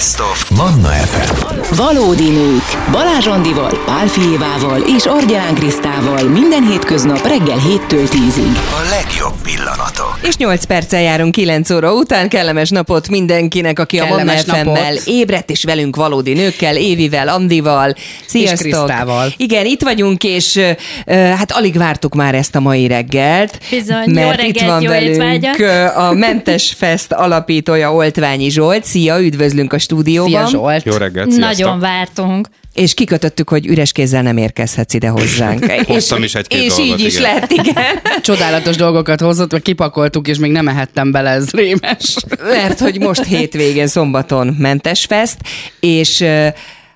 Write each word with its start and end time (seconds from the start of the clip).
Best 0.00 0.20
of 0.20 0.50
Manna 0.50 0.88
FM. 0.88 1.74
Valódi 1.76 2.30
nők. 2.30 2.62
Balázs 2.90 3.26
Andival, 3.26 3.82
Pál 3.86 4.06
Fijévával 4.06 4.82
és 4.96 5.06
Argyán 5.06 5.54
Krisztával 5.54 6.22
minden 6.22 6.66
hétköznap 6.66 7.26
reggel 7.26 7.58
7-től 7.58 8.08
10-ig. 8.08 8.56
A 8.56 8.88
legjobb 8.90 9.34
pillanatok. 9.42 10.18
És 10.22 10.36
8 10.36 10.64
perccel 10.64 11.00
járunk 11.00 11.32
9 11.32 11.70
óra 11.70 11.92
után. 11.92 12.28
Kellemes 12.28 12.68
napot 12.68 13.08
mindenkinek, 13.08 13.78
aki 13.78 13.96
Kellemes 13.96 14.44
a 14.46 14.54
Manna. 14.54 14.76
FM-mel 14.76 14.94
ébredt, 15.04 15.50
és 15.50 15.64
velünk 15.64 15.96
valódi 15.96 16.32
nőkkel, 16.32 16.76
Évivel, 16.76 17.28
Andival. 17.28 17.94
Sziasztok! 18.26 18.58
Krisztával. 18.58 19.32
Igen, 19.36 19.66
itt 19.66 19.82
vagyunk, 19.82 20.24
és 20.24 20.60
hát 21.06 21.52
alig 21.52 21.76
vártuk 21.76 22.14
már 22.14 22.34
ezt 22.34 22.54
a 22.54 22.60
mai 22.60 22.86
reggelt. 22.86 23.58
Bizony, 23.70 24.04
jó 24.06 24.12
mert 24.12 24.42
itt 24.42 24.60
reggelt, 24.60 24.70
van 24.70 24.82
jó 24.82 24.90
velünk 24.90 25.14
étvágyat. 25.14 25.96
a 25.96 26.12
Mentes 26.12 26.74
Fest 26.78 27.12
alapítója 27.12 27.94
Oltványi 27.94 28.50
Zsolt. 28.50 28.84
Szia, 28.84 29.20
üdvözlünk 29.20 29.72
a 29.72 29.78
stúdióban. 29.90 30.46
Szia 30.46 30.46
Zsolt! 30.46 30.84
Jó 30.84 30.96
reggelt, 30.96 31.30
sziasztok! 31.30 31.58
Nagyon 31.58 31.80
vártunk. 31.80 32.48
És 32.74 32.94
kikötöttük, 32.94 33.48
hogy 33.48 33.66
üres 33.66 33.92
kézzel 33.92 34.22
nem 34.22 34.36
érkezhetsz 34.36 34.94
ide 34.94 35.08
hozzánk. 35.08 35.64
Hoztam 35.86 36.18
és, 36.18 36.24
is 36.24 36.34
egy-két 36.34 36.62
És 36.62 36.74
dolgot, 36.74 36.98
így 36.98 37.06
is 37.06 37.18
igen. 37.18 37.34
lett, 37.34 37.50
igen. 37.50 37.84
Csodálatos 38.22 38.76
dolgokat 38.76 39.20
hozott, 39.20 39.50
vagy 39.50 39.62
kipakoltuk, 39.62 40.28
és 40.28 40.38
még 40.38 40.50
nem 40.50 40.68
ehettem 40.68 41.12
bele, 41.12 41.30
ez 41.30 41.50
rémes. 41.50 42.16
Mert 42.42 42.78
hogy 42.80 42.98
most 42.98 43.24
hétvégén, 43.24 43.86
szombaton 43.86 44.56
mentes 44.58 45.04
fest, 45.04 45.36
és 45.80 46.24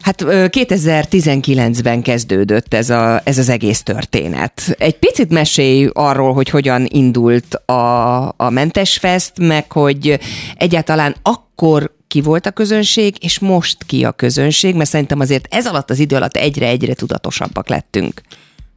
Hát 0.01 0.23
ö, 0.23 0.45
2019-ben 0.49 2.03
kezdődött 2.03 2.75
ez, 2.75 2.91
a, 2.91 3.21
ez 3.25 3.39
az 3.39 3.49
egész 3.49 3.83
történet. 3.83 4.77
Egy 4.79 4.99
picit 4.99 5.31
mesélj 5.31 5.89
arról, 5.93 6.33
hogy 6.33 6.49
hogyan 6.49 6.87
indult 6.89 7.55
a, 7.55 8.29
a 8.37 8.51
Mentes 8.51 8.97
Fest, 8.97 9.33
meg 9.39 9.73
hogy 9.73 10.19
egyáltalán 10.57 11.15
akkor 11.23 11.94
ki 12.15 12.21
volt 12.21 12.47
a 12.47 12.51
közönség, 12.51 13.17
és 13.21 13.39
most 13.39 13.85
ki 13.87 14.05
a 14.05 14.13
közönség, 14.13 14.75
mert 14.75 14.91
szerintem 14.91 15.21
azért 15.21 15.47
ez 15.51 15.67
alatt 15.67 15.91
az 15.91 15.99
idő 15.99 16.17
alatt 16.17 16.37
egyre-egyre 16.37 16.95
tudatosabbak 16.95 17.69
lettünk. 17.69 18.21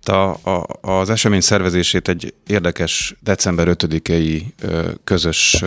A, 0.04 0.12
a, 0.12 0.66
az 0.82 1.10
esemény 1.10 1.42
szervezését 1.42 2.08
egy 2.08 2.34
érdekes 2.48 3.16
december 3.20 3.68
5-i 3.70 4.42
ö, 4.62 4.90
közös 5.04 5.64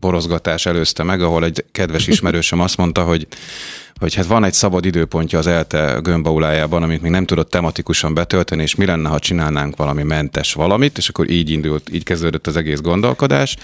borozgatás 0.00 0.66
előzte 0.66 1.02
meg, 1.02 1.22
ahol 1.22 1.44
egy 1.44 1.64
kedves 1.72 2.06
ismerősöm 2.06 2.60
azt 2.60 2.76
mondta, 2.76 3.04
hogy 3.04 3.26
hogy 4.00 4.14
hát 4.14 4.26
van 4.26 4.44
egy 4.44 4.52
szabad 4.52 4.84
időpontja 4.84 5.38
az 5.38 5.46
ELTE 5.46 5.98
gömbaulájában, 6.02 6.82
amit 6.82 7.02
még 7.02 7.10
nem 7.10 7.26
tudott 7.26 7.50
tematikusan 7.50 8.14
betölteni, 8.14 8.62
és 8.62 8.74
mi 8.74 8.84
lenne, 8.84 9.08
ha 9.08 9.18
csinálnánk 9.18 9.76
valami 9.76 10.02
mentes 10.02 10.52
valamit, 10.52 10.98
és 10.98 11.08
akkor 11.08 11.30
így 11.30 11.50
indult, 11.50 11.90
így 11.92 12.02
kezdődött 12.02 12.46
az 12.46 12.56
egész 12.56 12.80
gondolkodás, 12.80 13.56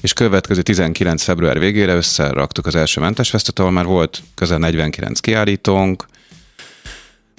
és 0.00 0.12
következő 0.12 0.62
19 0.62 1.22
február 1.22 1.58
végére 1.58 1.94
összeraktuk 1.94 2.66
az 2.66 2.74
első 2.74 3.00
mentes 3.00 3.30
fesztet, 3.30 3.58
ahol 3.58 3.70
már 3.70 3.84
volt 3.84 4.22
közel 4.34 4.58
49 4.58 5.20
kiállítónk, 5.20 6.06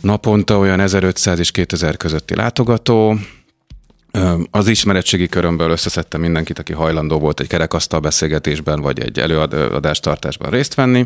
naponta 0.02 0.58
olyan 0.58 0.80
1500 0.80 1.40
és 1.40 1.52
2000 1.52 1.98
közötti 1.98 2.36
látogató. 2.36 3.18
Az 4.52 4.68
ismeretségi 4.68 5.28
körömből 5.28 5.72
összeszedtem 5.72 6.22
mindenkit, 6.22 6.60
aki 6.60 6.74
hajlandó 6.74 7.20
volt 7.20 7.40
egy 7.40 7.48
kerekasztal 7.48 8.00
beszélgetésben, 8.00 8.82
vagy 8.82 9.00
egy 9.00 9.20
előadástartásban 9.20 10.50
részt 10.50 10.74
venni, 10.74 11.04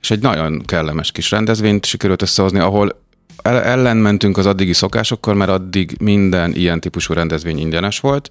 és 0.00 0.10
egy 0.10 0.20
nagyon 0.20 0.62
kellemes 0.64 1.12
kis 1.12 1.30
rendezvényt 1.30 1.84
sikerült 1.84 2.22
összehozni, 2.22 2.58
ahol 2.58 3.00
el- 3.42 3.62
ellen 3.62 3.96
mentünk 3.96 4.36
az 4.36 4.46
addigi 4.46 4.72
szokásokkal, 4.72 5.34
mert 5.34 5.50
addig 5.50 5.96
minden 6.00 6.54
ilyen 6.54 6.80
típusú 6.80 7.14
rendezvény 7.14 7.58
ingyenes 7.58 8.00
volt. 8.00 8.30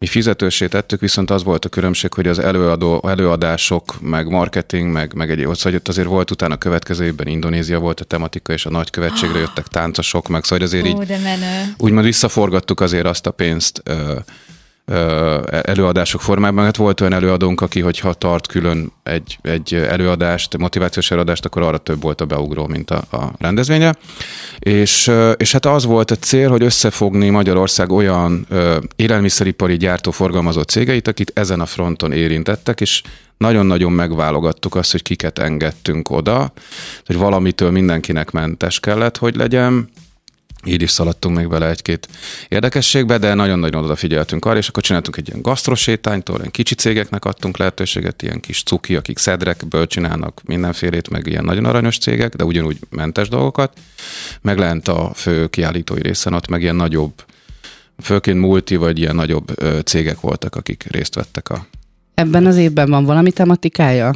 Mi 0.00 0.06
fizetősé 0.06 0.66
tettük, 0.66 1.00
viszont 1.00 1.30
az 1.30 1.44
volt 1.44 1.64
a 1.64 1.68
különbség, 1.68 2.12
hogy 2.14 2.26
az 2.26 2.38
előadó, 2.38 3.02
előadások, 3.08 4.00
meg 4.00 4.28
marketing, 4.28 4.92
meg, 4.92 5.14
meg 5.14 5.30
egy 5.30 5.44
ott, 5.44 5.62
hogy 5.62 5.74
ott 5.74 5.88
azért 5.88 6.06
volt 6.08 6.30
utána 6.30 6.54
a 6.54 6.58
következő 6.58 7.04
évben 7.04 7.26
Indonézia 7.26 7.78
volt 7.78 8.00
a 8.00 8.04
tematika, 8.04 8.52
és 8.52 8.66
a 8.66 8.70
nagykövetségre 8.70 9.38
jöttek 9.38 9.66
táncosok, 9.66 10.28
meg 10.28 10.44
szóval 10.44 10.64
azért 10.66 10.86
így 10.86 10.94
Ó, 10.94 11.02
de 11.02 11.18
menő. 11.18 11.74
úgymond 11.78 12.04
visszaforgattuk 12.04 12.80
azért 12.80 13.06
azt 13.06 13.26
a 13.26 13.30
pénzt 13.30 13.80
ö, 13.84 14.18
ö, 14.84 15.37
előadások 15.60 16.20
formában. 16.20 16.64
Hát 16.64 16.76
volt 16.76 17.00
olyan 17.00 17.12
előadónk, 17.12 17.60
aki, 17.60 17.80
hogyha 17.80 18.14
tart 18.14 18.46
külön 18.46 18.92
egy, 19.02 19.38
egy 19.42 19.74
előadást, 19.74 20.58
motivációs 20.58 21.10
előadást, 21.10 21.44
akkor 21.44 21.62
arra 21.62 21.78
több 21.78 22.02
volt 22.02 22.20
a 22.20 22.24
beugró, 22.24 22.66
mint 22.66 22.90
a, 22.90 23.02
a 23.16 23.32
rendezvénye. 23.38 23.94
És, 24.58 25.10
és 25.36 25.52
hát 25.52 25.66
az 25.66 25.84
volt 25.84 26.10
a 26.10 26.16
cél, 26.16 26.50
hogy 26.50 26.62
összefogni 26.62 27.28
Magyarország 27.28 27.92
olyan 27.92 28.46
élelmiszeripari 28.96 29.76
gyártó 29.76 30.10
forgalmazó 30.10 30.60
cégeit, 30.60 31.08
akit 31.08 31.30
ezen 31.34 31.60
a 31.60 31.66
fronton 31.66 32.12
érintettek, 32.12 32.80
és 32.80 33.02
nagyon-nagyon 33.38 33.92
megválogattuk 33.92 34.74
azt, 34.74 34.92
hogy 34.92 35.02
kiket 35.02 35.38
engedtünk 35.38 36.10
oda, 36.10 36.52
hogy 37.06 37.16
valamitől 37.16 37.70
mindenkinek 37.70 38.30
mentes 38.30 38.80
kellett, 38.80 39.16
hogy 39.16 39.36
legyen, 39.36 39.88
így 40.64 40.82
is 40.82 40.90
szaladtunk 40.90 41.36
még 41.36 41.48
bele 41.48 41.68
egy-két 41.68 42.08
érdekességbe, 42.48 43.18
de 43.18 43.34
nagyon-nagyon 43.34 43.84
odafigyeltünk 43.84 44.44
arra, 44.44 44.58
és 44.58 44.68
akkor 44.68 44.82
csináltunk 44.82 45.16
egy 45.16 45.28
ilyen 45.28 45.42
gasztrosétánytól, 45.42 46.38
ilyen 46.38 46.50
kicsi 46.50 46.74
cégeknek 46.74 47.24
adtunk 47.24 47.56
lehetőséget, 47.56 48.22
ilyen 48.22 48.40
kis 48.40 48.62
cuki, 48.62 48.96
akik 48.96 49.18
szedrekből 49.18 49.86
csinálnak 49.86 50.40
mindenfélét, 50.44 51.10
meg 51.10 51.26
ilyen 51.26 51.44
nagyon 51.44 51.64
aranyos 51.64 51.98
cégek, 51.98 52.34
de 52.34 52.44
ugyanúgy 52.44 52.78
mentes 52.90 53.28
dolgokat. 53.28 53.72
Meg 54.40 54.58
lent 54.58 54.88
a 54.88 55.10
fő 55.14 55.46
kiállítói 55.46 56.02
részen 56.02 56.32
ott 56.32 56.48
meg 56.48 56.62
ilyen 56.62 56.76
nagyobb, 56.76 57.24
főként 58.02 58.38
multi 58.38 58.76
vagy 58.76 58.98
ilyen 58.98 59.14
nagyobb 59.14 59.54
cégek 59.84 60.20
voltak, 60.20 60.56
akik 60.56 60.84
részt 60.90 61.14
vettek 61.14 61.48
a 61.48 61.66
Ebben 62.14 62.46
az 62.46 62.56
évben 62.56 62.90
van 62.90 63.04
valami 63.04 63.32
tematikája? 63.32 64.12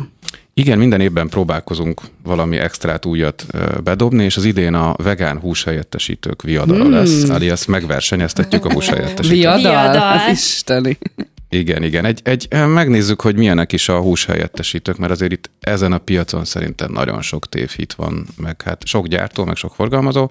Igen, 0.55 0.79
minden 0.79 1.01
évben 1.01 1.29
próbálkozunk 1.29 2.01
valami 2.23 2.59
extrát 2.59 3.07
újat 3.07 3.47
bedobni, 3.83 4.25
és 4.25 4.37
az 4.37 4.45
idén 4.45 4.75
a 4.75 4.95
vegán 5.03 5.39
húshelyettesítők 5.39 6.43
viadala 6.43 6.85
mm. 6.85 6.91
lesz, 6.91 7.29
alias 7.29 7.67
megversenyeztetjük 7.67 8.65
a 8.65 8.73
húshelyettesítőt. 8.73 9.39
Viadal? 9.39 9.59
Viadal. 9.61 10.13
Az 10.13 10.33
isteni. 10.33 10.99
Igen, 11.49 11.83
igen. 11.83 12.05
Egy, 12.05 12.21
egy, 12.25 12.49
megnézzük, 12.51 13.21
hogy 13.21 13.37
milyenek 13.37 13.73
is 13.73 13.89
a 13.89 14.01
húshelyettesítők, 14.01 14.97
mert 14.97 15.13
azért 15.13 15.33
itt 15.33 15.51
ezen 15.61 15.93
a 15.93 15.99
piacon 15.99 16.45
szerintem 16.45 16.93
nagyon 16.93 17.23
sok 17.23 17.49
tévhit 17.49 17.93
van, 17.93 18.27
meg 18.37 18.63
hát 18.63 18.87
sok 18.87 19.07
gyártó, 19.07 19.45
meg 19.45 19.57
sok 19.57 19.75
forgalmazó, 19.75 20.31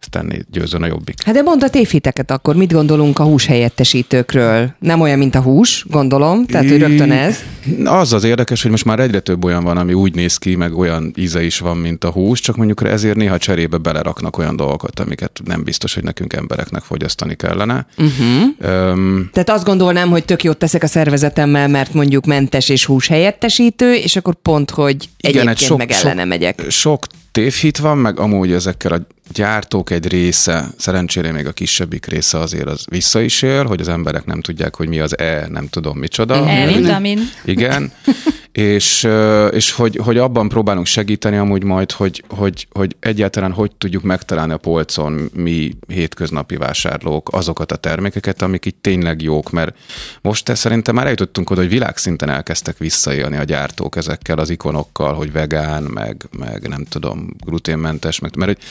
aztán 0.00 0.46
győzön 0.50 0.82
a 0.82 0.86
jobbik. 0.86 1.22
Hát 1.24 1.34
de 1.34 1.42
mondd 1.42 1.64
a 1.64 1.68
tévhiteket 1.68 2.30
akkor, 2.30 2.56
mit 2.56 2.72
gondolunk 2.72 3.18
a 3.18 3.22
hús 3.22 3.46
helyettesítőkről? 3.46 4.74
Nem 4.78 5.00
olyan, 5.00 5.18
mint 5.18 5.34
a 5.34 5.40
hús, 5.40 5.84
gondolom, 5.90 6.46
tehát 6.46 6.68
hogy 6.68 6.78
rögtön 6.78 7.12
ez. 7.12 7.38
Az 7.84 8.12
az 8.12 8.24
érdekes, 8.24 8.62
hogy 8.62 8.70
most 8.70 8.84
már 8.84 9.00
egyre 9.00 9.20
több 9.20 9.44
olyan 9.44 9.64
van, 9.64 9.76
ami 9.76 9.92
úgy 9.92 10.14
néz 10.14 10.36
ki, 10.36 10.54
meg 10.54 10.78
olyan 10.78 11.12
íze 11.16 11.42
is 11.42 11.58
van, 11.58 11.76
mint 11.76 12.04
a 12.04 12.10
hús, 12.10 12.40
csak 12.40 12.56
mondjuk 12.56 12.84
ezért 12.88 13.16
néha 13.16 13.38
cserébe 13.38 13.76
beleraknak 13.76 14.38
olyan 14.38 14.56
dolgokat, 14.56 15.00
amiket 15.00 15.40
nem 15.44 15.64
biztos, 15.64 15.94
hogy 15.94 16.02
nekünk 16.02 16.32
embereknek 16.32 16.82
fogyasztani 16.82 17.34
kellene. 17.34 17.86
Uh-huh. 17.98 18.48
Öm, 18.58 19.28
Tehát 19.32 19.50
azt 19.50 19.64
gondolnám, 19.64 20.08
hogy 20.08 20.24
tök 20.24 20.44
jót 20.44 20.56
teszek 20.56 20.82
a 20.82 20.86
szervezetemmel, 20.86 21.68
mert 21.68 21.94
mondjuk 21.94 22.26
mentes 22.26 22.68
és 22.68 22.84
hús 22.84 23.06
helyettesítő, 23.06 23.94
és 23.94 24.16
akkor 24.16 24.34
pont, 24.34 24.70
hogy 24.70 25.08
egyébként 25.20 25.50
egy 25.50 25.58
sok- 25.58 25.78
meg 25.78 25.90
ellene 25.90 26.24
megyek. 26.24 26.64
sok 26.68 27.06
tévhit 27.32 27.78
van, 27.78 27.98
meg 27.98 28.18
amúgy 28.20 28.52
ezekkel 28.52 28.92
a 28.92 29.06
gyártók 29.32 29.90
egy 29.90 30.06
része, 30.06 30.68
szerencsére 30.76 31.32
még 31.32 31.46
a 31.46 31.52
kisebbik 31.52 32.06
része 32.06 32.38
azért 32.38 32.66
az 32.66 32.84
vissza 32.90 33.20
is 33.20 33.42
él, 33.42 33.64
hogy 33.64 33.80
az 33.80 33.88
emberek 33.88 34.24
nem 34.24 34.40
tudják, 34.40 34.76
hogy 34.76 34.88
mi 34.88 35.00
az 35.00 35.18
E, 35.18 35.46
nem 35.48 35.68
tudom 35.68 35.98
micsoda. 35.98 36.48
E-vitamin. 36.48 37.18
Igen, 37.44 37.92
és, 38.52 39.08
és 39.50 39.72
hogy, 39.72 40.00
hogy 40.02 40.18
abban 40.18 40.48
próbálunk 40.48 40.86
segíteni 40.86 41.36
amúgy 41.36 41.64
majd, 41.64 41.92
hogy, 41.92 42.24
hogy, 42.28 42.66
hogy 42.70 42.96
egyáltalán 43.00 43.52
hogy 43.52 43.70
tudjuk 43.78 44.02
megtalálni 44.02 44.52
a 44.52 44.56
polcon 44.56 45.30
mi 45.34 45.76
hétköznapi 45.88 46.56
vásárlók 46.56 47.28
azokat 47.32 47.72
a 47.72 47.76
termékeket, 47.76 48.42
amik 48.42 48.64
itt 48.64 48.78
tényleg 48.80 49.22
jók, 49.22 49.50
mert 49.50 49.76
most 50.20 50.44
te 50.44 50.54
szerintem 50.54 50.94
már 50.94 51.04
eljutottunk 51.04 51.50
oda, 51.50 51.60
hogy 51.60 51.70
világszinten 51.70 52.28
elkezdtek 52.28 52.78
visszaélni 52.78 53.36
a 53.36 53.44
gyártók 53.44 53.96
ezekkel 53.96 54.38
az 54.38 54.50
ikonokkal, 54.50 55.14
hogy 55.14 55.32
vegán, 55.32 55.82
meg, 55.82 56.28
meg 56.38 56.68
nem 56.68 56.84
tudom, 56.84 57.28
gluténmentes, 57.44 58.18
meg, 58.18 58.36
mert 58.36 58.50
hogy 58.50 58.64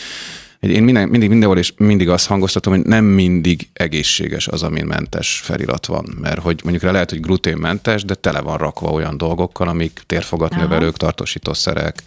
én 0.70 0.84
minden, 0.84 1.10
mindig 1.10 1.30
mindenhol 1.30 1.58
és 1.58 1.74
mindig 1.78 2.10
azt 2.10 2.28
hangoztatom, 2.28 2.74
hogy 2.74 2.86
nem 2.86 3.06
mindig 3.06 3.68
egészséges 3.74 4.48
az, 4.48 4.64
amin 4.64 4.86
mentes 4.86 5.42
felirat 5.44 5.86
van. 5.86 6.18
Mert 6.22 6.42
hogy 6.42 6.60
mondjuk 6.64 6.84
rá 6.84 6.92
lehet, 6.92 7.10
hogy 7.10 7.20
gluténmentes, 7.20 8.04
de 8.04 8.16
tele 8.16 8.42
van 8.42 8.58
rakva 8.58 8.90
olyan 8.90 9.18
dolgokkal, 9.18 9.68
amik 9.68 10.02
térfogatnövelők, 10.06 10.98
tartósítószerek, 10.98 12.04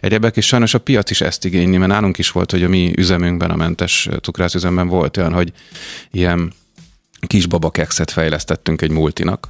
egyebek, 0.00 0.36
és 0.36 0.46
sajnos 0.46 0.74
a 0.74 0.78
piac 0.78 1.10
is 1.10 1.20
ezt 1.20 1.44
igényli, 1.44 1.76
mert 1.76 1.90
nálunk 1.90 2.18
is 2.18 2.30
volt, 2.30 2.50
hogy 2.50 2.62
a 2.62 2.68
mi 2.68 2.92
üzemünkben, 2.96 3.50
a 3.50 3.56
mentes 3.56 4.08
cukrászüzemben 4.22 4.88
volt 4.88 5.16
olyan, 5.16 5.32
hogy 5.32 5.52
ilyen 6.10 6.52
kisbaba 7.26 7.70
kekszet 7.70 8.10
fejlesztettünk 8.10 8.82
egy 8.82 8.90
multinak, 8.90 9.48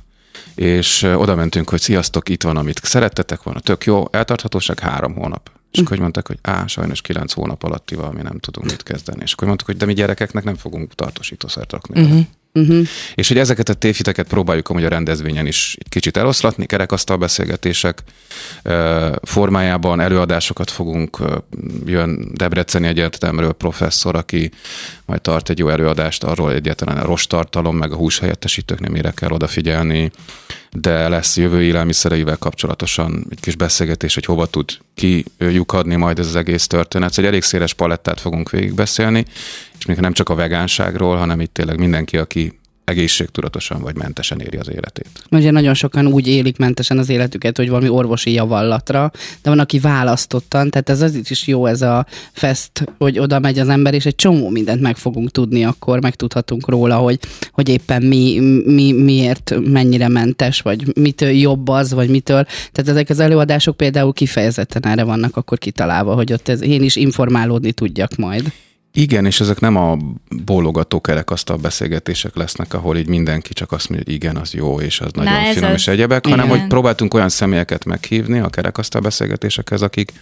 és 0.55 1.03
oda 1.03 1.35
mentünk, 1.35 1.71
hogy 1.71 1.81
sziasztok, 1.81 2.29
itt 2.29 2.43
van, 2.43 2.57
amit 2.57 2.81
szerettetek 2.83 3.43
volna, 3.43 3.61
tök 3.61 3.85
jó, 3.85 4.05
eltarthatóság 4.11 4.79
három 4.79 5.15
hónap. 5.15 5.51
És 5.75 5.81
akkor 5.81 5.91
hogy 5.91 6.01
mondták, 6.01 6.27
hogy 6.27 6.39
á, 6.43 6.67
sajnos 6.67 7.01
kilenc 7.01 7.33
hónap 7.33 7.63
alattival 7.63 8.13
mi 8.13 8.23
nem 8.23 8.39
tudunk 8.39 8.71
mit 8.71 8.83
kezdeni. 8.83 9.21
És 9.23 9.33
akkor 9.33 9.47
mondtuk, 9.47 9.69
hogy 9.69 9.77
de 9.77 9.87
mi 9.87 9.93
gyerekeknek 9.93 10.45
nem 10.45 10.57
fogunk 10.57 10.95
tartósítószert 10.95 11.73
rakni. 11.73 12.03
Uh-huh. 12.03 12.27
Uh-huh. 12.53 12.87
És 13.15 13.29
hogy 13.29 13.39
ezeket 13.39 13.69
a 13.69 13.75
tévhiteket 13.75 14.29
próbáljuk 14.29 14.69
amúgy 14.69 14.85
a 14.85 14.89
rendezvényen 14.89 15.47
is 15.47 15.77
egy 15.79 15.89
kicsit 15.89 16.17
eloszlatni, 16.17 16.67
kerekasztal 16.67 17.17
beszélgetések 17.17 18.03
formájában 19.23 20.01
előadásokat 20.01 20.71
fogunk, 20.71 21.19
jön 21.87 22.31
Debreceni 22.33 22.87
Egyetemről 22.87 23.53
professzor, 23.53 24.17
aki 24.17 24.51
majd 25.07 25.21
tart 25.21 25.51
egy 25.51 25.59
jó 25.59 25.69
előadást 25.69 26.25
arról 26.25 26.53
egyáltalán 26.53 26.97
a 26.97 27.05
rostartalom, 27.05 27.77
meg 27.77 27.93
a 27.93 27.97
húshelyettesítőknél 27.97 28.91
mire 28.91 29.11
kell 29.11 29.31
odafigyelni, 29.31 30.11
de 30.81 31.09
lesz 31.09 31.37
jövő 31.37 31.63
élelmiszereivel 31.63 32.37
kapcsolatosan 32.37 33.27
egy 33.31 33.41
kis 33.41 33.57
beszélgetés, 33.57 34.15
hogy 34.15 34.25
hova 34.25 34.47
tud 34.47 34.79
kiukadni 34.95 35.97
majd 35.97 36.19
ez 36.19 36.27
az 36.27 36.37
egész 36.37 36.67
történet. 36.67 37.11
Szóval 37.11 37.25
egy 37.25 37.31
elég 37.31 37.43
széles 37.43 37.75
palettát 37.75 38.21
fogunk 38.21 38.51
végigbeszélni, 38.51 39.25
és 39.79 39.85
még 39.85 39.97
nem 39.97 40.13
csak 40.13 40.29
a 40.29 40.35
vegánságról, 40.35 41.17
hanem 41.17 41.41
itt 41.41 41.55
tényleg 41.55 41.79
mindenki, 41.79 42.17
aki 42.17 42.59
egészségtudatosan 42.85 43.81
vagy 43.81 43.97
mentesen 43.97 44.41
éri 44.41 44.57
az 44.57 44.71
életét. 44.71 45.09
Ugye 45.31 45.51
nagyon 45.51 45.75
sokan 45.75 46.07
úgy 46.07 46.27
élik 46.29 46.57
mentesen 46.57 46.99
az 46.99 47.09
életüket, 47.09 47.57
hogy 47.57 47.69
valami 47.69 47.89
orvosi 47.89 48.33
javallatra, 48.33 49.11
de 49.43 49.51
van, 49.51 49.59
aki 49.59 49.79
választottan, 49.79 50.71
tehát 50.71 50.91
ez 50.91 51.01
az 51.01 51.31
is 51.31 51.47
jó 51.47 51.67
ez 51.67 51.83
a 51.83 52.07
fest, 52.33 52.85
hogy 52.99 53.19
oda 53.19 53.39
megy 53.39 53.59
az 53.59 53.69
ember, 53.69 53.95
és 53.95 54.07
egy 54.07 54.15
csomó 54.15 54.49
mindent 54.49 54.81
meg 54.81 54.97
fogunk 54.97 55.31
tudni, 55.31 55.65
akkor 55.65 56.01
megtudhatunk 56.01 56.69
róla, 56.69 56.97
hogy, 56.97 57.19
hogy 57.53 57.69
éppen 57.69 58.03
mi, 58.03 58.39
mi, 58.65 58.93
miért 58.93 59.55
mennyire 59.65 60.09
mentes, 60.09 60.61
vagy 60.61 60.97
mitől 60.97 61.31
jobb 61.31 61.69
az, 61.69 61.93
vagy 61.93 62.09
mitől. 62.09 62.47
Tehát 62.73 62.91
ezek 62.91 63.11
az 63.11 63.21
előadások 63.21 63.77
például 63.77 64.13
kifejezetten 64.13 64.87
erre 64.87 65.03
vannak 65.03 65.37
akkor 65.37 65.59
kitalálva, 65.59 66.15
hogy 66.15 66.33
ott 66.33 66.49
ez, 66.49 66.63
én 66.63 66.83
is 66.83 66.97
informálódni 66.97 67.73
tudjak 67.73 68.17
majd. 68.17 68.53
Igen, 68.97 69.27
és 69.27 69.41
ezek 69.41 69.61
nem 69.61 69.77
a 69.77 69.97
bólogató 70.45 71.01
kerekasztal 71.01 71.57
beszélgetések 71.57 72.37
lesznek, 72.37 72.75
ahol 72.75 72.97
így 72.97 73.09
mindenki 73.09 73.53
csak 73.53 73.73
azt 73.73 73.89
mondja, 73.89 74.07
hogy 74.07 74.17
igen, 74.17 74.37
az 74.37 74.55
jó, 74.55 74.81
és 74.81 75.01
az 75.01 75.13
nagyon 75.13 75.33
Na, 75.33 75.53
finom, 75.53 75.71
az... 75.71 75.77
és 75.77 75.89
egyebek, 75.89 76.27
hanem 76.27 76.47
igen. 76.47 76.59
hogy 76.59 76.69
próbáltunk 76.69 77.15
olyan 77.15 77.29
személyeket 77.29 77.85
meghívni 77.85 78.39
a 78.39 78.49
kerekasztal 78.49 79.01
beszélgetésekhez, 79.01 79.83
akik 79.83 80.13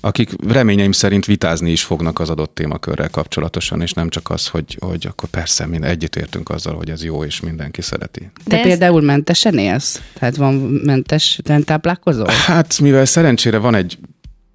akik 0.00 0.30
reményeim 0.48 0.92
szerint 0.92 1.26
vitázni 1.26 1.70
is 1.70 1.82
fognak 1.82 2.18
az 2.18 2.30
adott 2.30 2.54
témakörrel 2.54 3.10
kapcsolatosan, 3.10 3.82
és 3.82 3.92
nem 3.92 4.08
csak 4.08 4.30
az, 4.30 4.46
hogy, 4.46 4.76
hogy 4.80 5.06
akkor 5.06 5.28
persze 5.28 5.66
mi 5.66 5.78
egyetértünk 5.82 6.50
azzal, 6.50 6.74
hogy 6.74 6.90
ez 6.90 7.04
jó, 7.04 7.24
és 7.24 7.40
mindenki 7.40 7.82
szereti. 7.82 8.30
De, 8.44 8.56
De 8.56 8.62
például 8.62 9.02
mentesen 9.02 9.58
élsz? 9.58 10.02
Tehát 10.18 10.36
van 10.36 10.54
mentes 10.84 11.40
táplálkozó? 11.64 12.24
Hát, 12.26 12.80
mivel 12.80 13.04
szerencsére 13.04 13.58
van 13.58 13.74
egy 13.74 13.98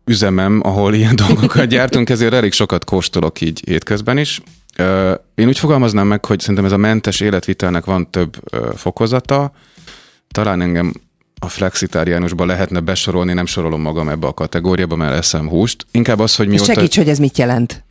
üzemem, 0.05 0.61
ahol 0.63 0.93
ilyen 0.93 1.15
dolgokat 1.27 1.67
gyártunk, 1.67 2.09
ezért 2.09 2.33
elég 2.33 2.51
sokat 2.51 2.83
kóstolok 2.83 3.41
így 3.41 3.69
étközben 3.69 4.17
is. 4.17 4.41
Én 5.35 5.47
úgy 5.47 5.59
fogalmaznám 5.59 6.07
meg, 6.07 6.25
hogy 6.25 6.39
szerintem 6.39 6.65
ez 6.65 6.71
a 6.71 6.77
mentes 6.77 7.19
életvitelnek 7.19 7.85
van 7.85 8.09
több 8.09 8.37
fokozata. 8.75 9.51
Talán 10.31 10.61
engem 10.61 10.93
a 11.39 11.49
flexitáriánusba 11.49 12.45
lehetne 12.45 12.79
besorolni, 12.79 13.33
nem 13.33 13.45
sorolom 13.45 13.81
magam 13.81 14.09
ebbe 14.09 14.27
a 14.27 14.33
kategóriába, 14.33 14.95
mert 14.95 15.15
eszem 15.15 15.49
húst. 15.49 15.85
Inkább 15.91 16.19
az, 16.19 16.35
hogy 16.35 16.47
mióta... 16.47 16.73
Segíts, 16.73 16.97
hogy 16.97 17.09
ez 17.09 17.17
mit 17.17 17.37
jelent. 17.37 17.83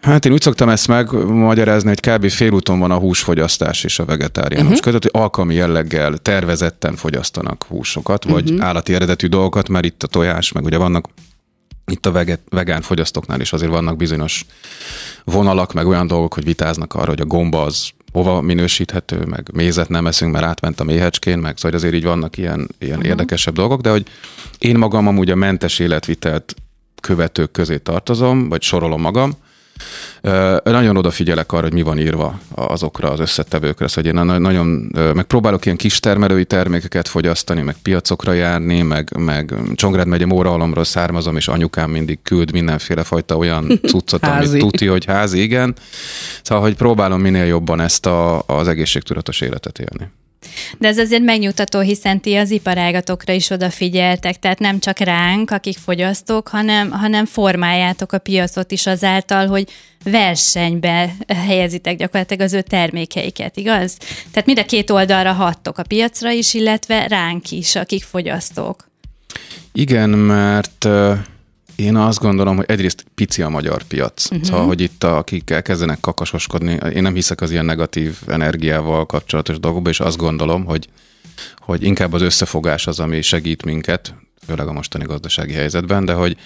Hát 0.00 0.24
én 0.24 0.32
úgy 0.32 0.40
szoktam 0.40 0.68
ezt 0.68 0.88
megmagyarázni, 0.88 1.88
hogy 1.88 2.00
kb. 2.00 2.28
félúton 2.30 2.78
van 2.78 2.90
a 2.90 2.98
húsfogyasztás 2.98 3.84
és 3.84 3.98
a 3.98 4.04
vegetáriánus 4.04 4.66
uh-huh. 4.66 4.84
között, 4.84 5.02
hogy 5.02 5.20
alkalmi 5.22 5.54
jelleggel 5.54 6.16
tervezetten 6.16 6.96
fogyasztanak 6.96 7.64
húsokat, 7.68 8.24
vagy 8.24 8.50
uh-huh. 8.50 8.66
állati 8.66 8.94
eredetű 8.94 9.26
dolgokat, 9.26 9.68
mert 9.68 9.84
itt 9.84 10.02
a 10.02 10.06
tojás, 10.06 10.52
meg 10.52 10.64
ugye 10.64 10.76
vannak 10.76 11.08
itt 11.86 12.06
a 12.06 12.12
veget, 12.12 12.40
vegán 12.48 12.82
fogyasztóknál 12.82 13.40
is 13.40 13.52
azért 13.52 13.70
vannak 13.70 13.96
bizonyos 13.96 14.44
vonalak, 15.24 15.72
meg 15.72 15.86
olyan 15.86 16.06
dolgok, 16.06 16.34
hogy 16.34 16.44
vitáznak 16.44 16.94
arra, 16.94 17.08
hogy 17.08 17.20
a 17.20 17.24
gomba 17.26 17.62
az 17.62 17.90
hova 18.12 18.40
minősíthető, 18.40 19.24
meg 19.24 19.50
mézet 19.52 19.88
nem 19.88 20.06
eszünk, 20.06 20.32
mert 20.32 20.44
átment 20.44 20.80
a 20.80 20.84
méhecskén, 20.84 21.38
meg 21.38 21.56
szóval 21.56 21.76
azért 21.76 21.94
így 21.94 22.04
vannak 22.04 22.36
ilyen, 22.36 22.68
ilyen 22.78 22.96
uh-huh. 22.96 23.10
érdekesebb 23.10 23.54
dolgok, 23.54 23.80
de 23.80 23.90
hogy 23.90 24.06
én 24.58 24.78
magam 24.78 25.06
amúgy 25.06 25.30
a 25.30 25.34
mentes 25.34 25.78
életvitelt 25.78 26.54
követők 27.00 27.50
közé 27.50 27.78
tartozom, 27.78 28.48
vagy 28.48 28.62
sorolom 28.62 29.00
magam, 29.00 29.32
nagyon 30.62 30.96
odafigyelek 30.96 31.52
arra, 31.52 31.62
hogy 31.62 31.72
mi 31.72 31.82
van 31.82 31.98
írva 31.98 32.38
azokra 32.54 33.10
az 33.10 33.20
összetevőkre, 33.20 33.88
szóval 33.88 34.12
én 34.12 34.40
nagyon, 34.40 34.66
megpróbálok 35.14 35.64
ilyen 35.64 35.76
kis 35.76 36.00
termelői 36.00 36.44
termékeket 36.44 37.08
fogyasztani, 37.08 37.62
meg 37.62 37.76
piacokra 37.82 38.32
járni, 38.32 38.82
meg, 38.82 39.16
meg 39.18 39.54
Csongrád 39.74 40.06
megye 40.06 40.26
Mórahalomról 40.26 40.84
származom, 40.84 41.36
és 41.36 41.48
anyukám 41.48 41.90
mindig 41.90 42.18
küld 42.22 42.52
mindenféle 42.52 43.02
fajta 43.02 43.36
olyan 43.36 43.66
cuccot, 43.90 44.26
amit 44.26 44.58
tuti, 44.58 44.86
hogy 44.86 45.04
házi, 45.04 45.42
igen. 45.42 45.74
Szóval, 46.42 46.64
hogy 46.64 46.76
próbálom 46.76 47.20
minél 47.20 47.44
jobban 47.44 47.80
ezt 47.80 48.06
a, 48.06 48.42
az 48.46 48.68
egészségtudatos 48.68 49.40
életet 49.40 49.78
élni. 49.78 50.10
De 50.78 50.88
ez 50.88 50.98
azért 50.98 51.22
megnyugtató, 51.22 51.80
hiszen 51.80 52.20
ti 52.20 52.36
az 52.36 52.50
iparágatokra 52.50 53.32
is 53.32 53.50
odafigyeltek, 53.50 54.38
tehát 54.38 54.58
nem 54.58 54.78
csak 54.78 54.98
ránk, 54.98 55.50
akik 55.50 55.76
fogyasztók, 55.76 56.48
hanem, 56.48 56.90
hanem 56.90 57.24
formáljátok 57.24 58.12
a 58.12 58.18
piacot 58.18 58.70
is 58.70 58.86
azáltal, 58.86 59.46
hogy 59.46 59.68
versenybe 60.04 61.14
helyezitek 61.46 61.96
gyakorlatilag 61.96 62.42
az 62.42 62.52
ő 62.52 62.62
termékeiket, 62.62 63.56
igaz? 63.56 63.96
Tehát 64.30 64.46
mind 64.46 64.58
a 64.58 64.64
két 64.64 64.90
oldalra 64.90 65.32
hattok 65.32 65.78
a 65.78 65.82
piacra 65.82 66.30
is, 66.30 66.54
illetve 66.54 67.06
ránk 67.06 67.50
is, 67.50 67.76
akik 67.76 68.04
fogyasztók. 68.04 68.88
Igen, 69.72 70.10
mert 70.10 70.88
én 71.78 71.96
azt 71.96 72.18
gondolom, 72.18 72.56
hogy 72.56 72.64
egyrészt 72.68 73.04
pici 73.14 73.42
a 73.42 73.48
magyar 73.48 73.82
piac. 73.82 74.24
Uh-huh. 74.30 74.46
Szóval, 74.46 74.66
hogy 74.66 74.80
itt 74.80 75.04
a, 75.04 75.16
akik 75.16 75.50
elkezdenek 75.50 76.00
kakasoskodni, 76.00 76.78
én 76.94 77.02
nem 77.02 77.14
hiszek 77.14 77.40
az 77.40 77.50
ilyen 77.50 77.64
negatív 77.64 78.18
energiával 78.26 79.06
kapcsolatos 79.06 79.60
dolgokba, 79.60 79.90
és 79.90 80.00
azt 80.00 80.16
gondolom, 80.16 80.64
hogy, 80.64 80.88
hogy 81.56 81.82
inkább 81.82 82.12
az 82.12 82.22
összefogás 82.22 82.86
az, 82.86 83.00
ami 83.00 83.22
segít 83.22 83.64
minket, 83.64 84.14
főleg 84.48 84.66
a 84.66 84.72
mostani 84.72 85.04
gazdasági 85.04 85.52
helyzetben, 85.52 86.04
de 86.04 86.12
hogy, 86.12 86.36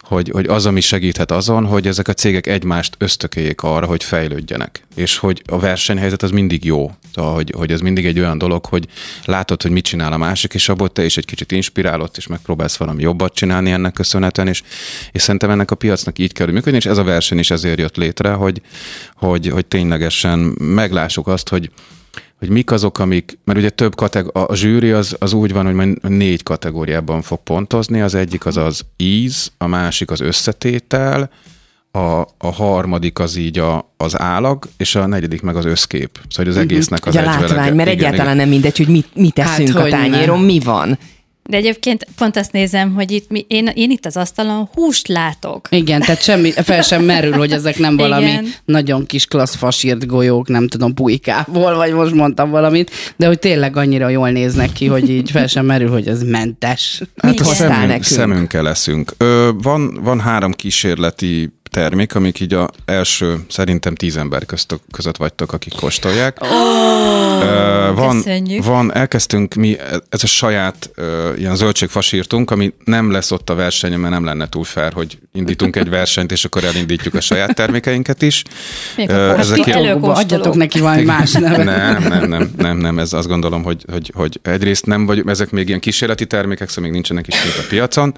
hogy, 0.00 0.30
hogy 0.32 0.46
az, 0.46 0.66
ami 0.66 0.80
segíthet 0.80 1.30
azon, 1.30 1.66
hogy 1.66 1.86
ezek 1.86 2.08
a 2.08 2.12
cégek 2.12 2.46
egymást 2.46 2.94
ösztökéljék 2.98 3.62
arra, 3.62 3.86
hogy 3.86 4.04
fejlődjenek. 4.04 4.86
És 4.94 5.16
hogy 5.16 5.42
a 5.46 5.58
versenyhelyzet 5.58 6.22
az 6.22 6.30
mindig 6.30 6.64
jó. 6.64 6.90
Szóval, 7.14 7.34
hogy, 7.34 7.52
hogy 7.56 7.72
ez 7.72 7.80
mindig 7.80 8.06
egy 8.06 8.18
olyan 8.18 8.38
dolog, 8.38 8.66
hogy 8.66 8.86
látod, 9.24 9.62
hogy 9.62 9.70
mit 9.70 9.84
csinál 9.84 10.12
a 10.12 10.16
másik, 10.16 10.54
és 10.54 10.68
abból 10.68 10.88
te 10.88 11.04
is 11.04 11.16
egy 11.16 11.24
kicsit 11.24 11.52
inspirálod, 11.52 12.10
és 12.16 12.26
megpróbálsz 12.26 12.76
valami 12.76 13.02
jobbat 13.02 13.34
csinálni 13.34 13.70
ennek 13.70 13.92
köszönhetően, 13.92 14.48
és, 14.48 14.62
és 15.12 15.22
szerintem 15.22 15.50
ennek 15.50 15.70
a 15.70 15.74
piacnak 15.74 16.18
így 16.18 16.32
kell 16.32 16.46
működni, 16.46 16.78
és 16.78 16.86
ez 16.86 16.98
a 16.98 17.04
verseny 17.04 17.38
is 17.38 17.50
ezért 17.50 17.78
jött 17.78 17.96
létre, 17.96 18.32
hogy, 18.32 18.60
hogy, 19.14 19.48
hogy 19.48 19.66
ténylegesen 19.66 20.38
meglássuk 20.58 21.26
azt, 21.26 21.48
hogy 21.48 21.70
hogy 22.38 22.48
mik 22.48 22.70
azok, 22.70 22.98
amik, 22.98 23.38
mert 23.44 23.58
ugye 23.58 23.70
több 23.70 23.94
kategória, 23.94 24.46
a 24.46 24.54
zsűri 24.54 24.90
az, 24.90 25.16
az 25.18 25.32
úgy 25.32 25.52
van, 25.52 25.64
hogy 25.64 25.74
majd 25.74 26.08
négy 26.10 26.42
kategóriában 26.42 27.22
fog 27.22 27.38
pontozni, 27.42 28.00
az 28.00 28.14
egyik 28.14 28.46
az 28.46 28.56
az 28.56 28.82
íz, 28.96 29.52
a 29.58 29.66
másik 29.66 30.10
az 30.10 30.20
összetétel, 30.20 31.30
a, 31.90 32.20
a 32.38 32.52
harmadik 32.52 33.18
az 33.18 33.36
így 33.36 33.58
a, 33.58 33.92
az 33.96 34.20
állag, 34.20 34.68
és 34.76 34.94
a 34.94 35.06
negyedik 35.06 35.42
meg 35.42 35.56
az 35.56 35.64
összkép. 35.64 36.18
Szóval 36.28 36.52
az 36.52 36.58
mhm. 36.58 36.70
egésznek 36.70 37.06
az 37.06 37.16
egy 37.16 37.24
látvány, 37.24 37.74
mert 37.74 37.92
igen, 37.92 37.98
egyáltalán 37.98 38.24
igen. 38.24 38.36
nem 38.36 38.48
mindegy, 38.48 38.76
hogy 38.76 38.88
mit, 38.88 39.08
mit 39.14 39.34
teszünk 39.34 39.72
hát, 39.72 39.86
a 39.86 39.88
tányéron, 39.88 40.40
mi 40.40 40.58
van. 40.58 40.98
De 41.48 41.56
egyébként 41.56 42.06
pont 42.16 42.36
azt 42.36 42.52
nézem, 42.52 42.94
hogy 42.94 43.10
itt 43.10 43.30
mi, 43.30 43.44
én, 43.48 43.70
én 43.74 43.90
itt 43.90 44.06
az 44.06 44.16
asztalon 44.16 44.68
húst 44.72 45.08
látok. 45.08 45.68
Igen, 45.70 46.00
tehát 46.00 46.22
semmi, 46.22 46.50
fel 46.50 46.82
sem 46.82 47.04
merül, 47.04 47.32
hogy 47.32 47.52
ezek 47.52 47.78
nem 47.78 47.96
valami 47.96 48.30
Igen. 48.30 48.46
nagyon 48.64 49.06
kis 49.06 49.26
klassz 49.26 49.54
fasírt 49.54 50.06
golyók, 50.06 50.48
nem 50.48 50.68
tudom, 50.68 50.94
puikából, 50.94 51.74
vagy 51.74 51.92
most 51.92 52.14
mondtam 52.14 52.50
valamit, 52.50 52.90
de 53.16 53.26
hogy 53.26 53.38
tényleg 53.38 53.76
annyira 53.76 54.08
jól 54.08 54.30
néznek 54.30 54.72
ki, 54.72 54.86
hogy 54.86 55.10
így 55.10 55.30
fel 55.30 55.46
sem 55.46 55.66
merül, 55.66 55.90
hogy 55.90 56.08
ez 56.08 56.22
mentes. 56.22 57.02
Hát 57.16 57.40
a 57.40 57.44
szemünk, 57.44 58.02
szemünkkel 58.02 58.62
leszünk. 58.62 59.12
Ö, 59.16 59.50
van, 59.62 59.98
van 60.02 60.20
három 60.20 60.52
kísérleti 60.52 61.52
termék, 61.74 62.14
amik 62.14 62.40
így 62.40 62.54
a 62.54 62.70
első, 62.84 63.44
szerintem 63.48 63.94
tíz 63.94 64.16
ember 64.16 64.46
közt, 64.46 64.80
között 64.90 65.16
vagytok, 65.16 65.52
akik 65.52 65.72
kóstolják. 65.72 66.38
Oh, 66.40 66.48
uh, 66.48 67.94
van, 67.94 68.24
van, 68.62 68.94
elkezdtünk 68.94 69.54
mi, 69.54 69.76
ez 70.08 70.22
a 70.22 70.26
saját 70.26 70.90
uh, 70.96 71.38
ilyen 71.38 71.56
zöldségfasírtunk, 71.56 72.50
ami 72.50 72.74
nem 72.84 73.10
lesz 73.10 73.30
ott 73.30 73.50
a 73.50 73.54
versenyen, 73.54 74.00
mert 74.00 74.12
nem 74.12 74.24
lenne 74.24 74.48
túl 74.48 74.64
fair, 74.64 74.92
hogy 74.92 75.18
indítunk 75.38 75.76
egy 75.76 75.88
versenyt, 75.88 76.32
és 76.32 76.44
akkor 76.44 76.64
elindítjuk 76.64 77.14
a 77.14 77.20
saját 77.20 77.54
termékeinket 77.54 78.22
is. 78.22 78.42
Ezek 78.96 79.66
ilyen... 79.66 80.02
Adjatok 80.02 80.54
neki 80.54 80.80
valami 80.80 81.02
más 81.02 81.32
nevet. 81.32 81.64
Nem, 81.64 82.02
nem, 82.02 82.28
nem, 82.28 82.52
nem, 82.56 82.76
nem, 82.76 82.98
ez 82.98 83.12
azt 83.12 83.28
gondolom, 83.28 83.62
hogy, 83.62 83.84
hogy, 83.90 84.10
hogy 84.14 84.40
egyrészt 84.42 84.86
nem 84.86 85.06
vagy, 85.06 85.22
ezek 85.26 85.50
még 85.50 85.68
ilyen 85.68 85.80
kísérleti 85.80 86.26
termékek, 86.26 86.68
szóval 86.68 86.84
még 86.84 86.92
nincsenek 86.92 87.26
is 87.26 87.34
a 87.34 87.66
piacon. 87.68 88.14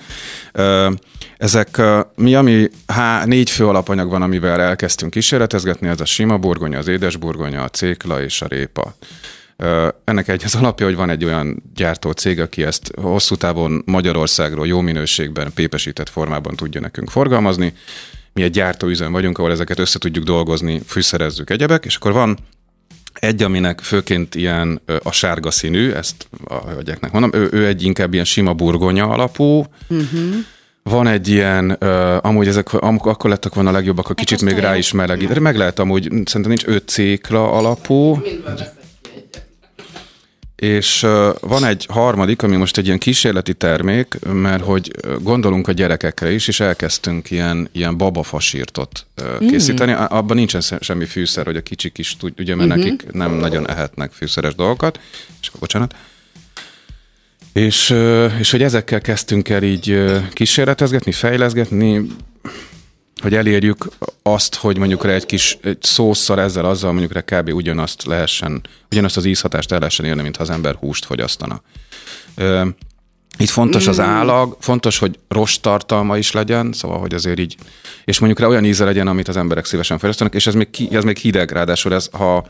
Ezek 1.36 1.80
mi, 2.14 2.34
ami 2.34 2.70
há, 2.86 3.24
négy 3.24 3.50
fő 3.50 3.66
alapanyag 3.66 4.10
van, 4.10 4.22
amivel 4.22 4.60
elkezdtünk 4.60 5.10
kísérletezgetni, 5.10 5.88
ez 5.88 6.00
a 6.00 6.04
sima 6.04 6.38
burgonya, 6.38 6.78
az 6.78 6.88
édes 6.88 7.16
burgonya, 7.16 7.62
a 7.62 7.68
cékla 7.68 8.22
és 8.22 8.42
a 8.42 8.46
répa. 8.46 8.94
Ennek 10.04 10.28
egy 10.28 10.42
az 10.44 10.54
alapja, 10.54 10.86
hogy 10.86 10.96
van 10.96 11.10
egy 11.10 11.24
olyan 11.24 11.62
gyártó 11.74 12.10
cég, 12.10 12.40
aki 12.40 12.64
ezt 12.64 12.90
hosszú 13.00 13.34
távon 13.34 13.82
Magyarországról 13.86 14.66
jó 14.66 14.80
minőségben, 14.80 15.52
pépesített 15.54 16.08
formában 16.08 16.56
tudja 16.56 16.80
nekünk 16.80 17.10
forgalmazni. 17.10 17.72
Mi 18.32 18.42
egy 18.42 18.50
gyártóüzem 18.50 19.12
vagyunk, 19.12 19.38
ahol 19.38 19.50
ezeket 19.50 19.78
össze 19.78 19.98
tudjuk 19.98 20.24
dolgozni, 20.24 20.80
fűszerezzük 20.86 21.50
egyebek, 21.50 21.84
és 21.84 21.96
akkor 21.96 22.12
van 22.12 22.38
Egy, 23.12 23.42
aminek 23.42 23.80
főként 23.80 24.34
ilyen 24.34 24.80
a 25.02 25.12
sárga 25.12 25.50
színű, 25.50 25.90
ezt 25.90 26.28
a 26.44 26.70
hölgyeknek 26.70 27.12
mondom, 27.12 27.30
ő, 27.40 27.48
ő 27.52 27.66
egy 27.66 27.82
inkább 27.82 28.12
ilyen 28.12 28.24
sima 28.24 28.54
burgonya 28.54 29.08
alapú, 29.08 29.64
uh-huh. 29.88 30.34
Van 30.82 31.06
egy 31.06 31.28
ilyen, 31.28 31.76
uh, 31.80 32.16
amúgy 32.26 32.46
ezek 32.46 32.72
am, 32.72 32.98
akkor 33.02 33.30
lettek 33.30 33.54
volna 33.54 33.70
a 33.70 33.72
legjobbak, 33.72 34.06
ha 34.06 34.14
kicsit 34.14 34.42
még 34.42 34.58
rá 34.58 34.76
is 34.76 34.92
melegít. 34.92 35.38
Meg 35.38 35.56
lehet 35.56 35.78
amúgy, 35.78 36.02
szerintem 36.02 36.42
nincs 36.42 36.64
öt 36.66 36.88
cékla 36.88 37.52
alapú. 37.52 38.22
És 40.56 41.06
van 41.40 41.64
egy 41.64 41.86
harmadik, 41.88 42.42
ami 42.42 42.56
most 42.56 42.76
egy 42.76 42.86
ilyen 42.86 42.98
kísérleti 42.98 43.54
termék, 43.54 44.18
mert 44.32 44.64
hogy 44.64 44.90
gondolunk 45.22 45.68
a 45.68 45.72
gyerekekre 45.72 46.32
is, 46.32 46.48
és 46.48 46.60
elkezdtünk 46.60 47.30
ilyen, 47.30 47.68
ilyen 47.72 47.96
babafasírtot 47.96 49.06
uh, 49.22 49.48
készíteni. 49.48 49.92
Mm. 49.92 49.96
Abban 50.08 50.36
nincsen 50.36 50.60
se- 50.60 50.78
semmi 50.80 51.04
fűszer, 51.04 51.44
hogy 51.44 51.56
a 51.56 51.60
kicsik 51.60 51.98
is 51.98 52.16
tud, 52.16 52.32
ugye, 52.38 52.54
mert 52.54 52.68
mm-hmm. 52.68 52.78
nekik 52.78 53.12
nem 53.12 53.32
nagyon 53.32 53.68
ehetnek 53.68 54.12
fűszeres 54.12 54.54
dolgokat. 54.54 55.00
És 55.40 55.48
akkor 55.48 55.60
bocsánat. 55.60 55.94
És, 57.52 57.94
és 58.38 58.50
hogy 58.50 58.62
ezekkel 58.62 59.00
kezdtünk 59.00 59.48
el 59.48 59.62
így 59.62 60.04
kísérletezgetni, 60.32 61.12
fejleszgetni, 61.12 62.06
hogy 63.22 63.34
elérjük 63.34 63.88
azt, 64.22 64.54
hogy 64.54 64.78
mondjuk 64.78 65.04
rá 65.04 65.12
egy 65.12 65.26
kis 65.26 65.58
egy 65.62 65.82
szószal 65.82 66.40
ezzel, 66.40 66.64
azzal 66.64 66.92
mondjuk 66.92 67.12
rá 67.12 67.20
kb. 67.20 67.54
ugyanazt 67.54 68.04
lehessen, 68.04 68.62
ugyanazt 68.90 69.16
az 69.16 69.24
ízhatást 69.24 69.72
el 69.72 69.78
lehessen 69.78 70.06
érni, 70.06 70.22
mintha 70.22 70.42
az 70.42 70.50
ember 70.50 70.74
húst 70.74 71.04
fogyasztana. 71.04 71.62
Ö, 72.34 72.66
Itt 73.38 73.48
fontos 73.48 73.86
az 73.86 74.00
állag, 74.00 74.56
fontos, 74.60 74.98
hogy 74.98 75.18
rost 75.28 75.62
tartalma 75.62 76.18
is 76.18 76.32
legyen, 76.32 76.72
szóval, 76.72 76.98
hogy 76.98 77.14
azért 77.14 77.38
így, 77.38 77.56
és 78.04 78.18
mondjuk 78.18 78.40
rá 78.40 78.46
olyan 78.46 78.64
íze 78.64 78.84
legyen, 78.84 79.06
amit 79.06 79.28
az 79.28 79.36
emberek 79.36 79.64
szívesen 79.64 79.98
fogyasztanak, 79.98 80.34
és 80.34 80.46
ez 80.46 80.54
még, 80.54 80.70
ki, 80.70 80.88
ez 80.90 81.04
még 81.04 81.16
hideg, 81.16 81.50
ráadásul 81.50 81.94
ez, 81.94 82.08
ha, 82.12 82.46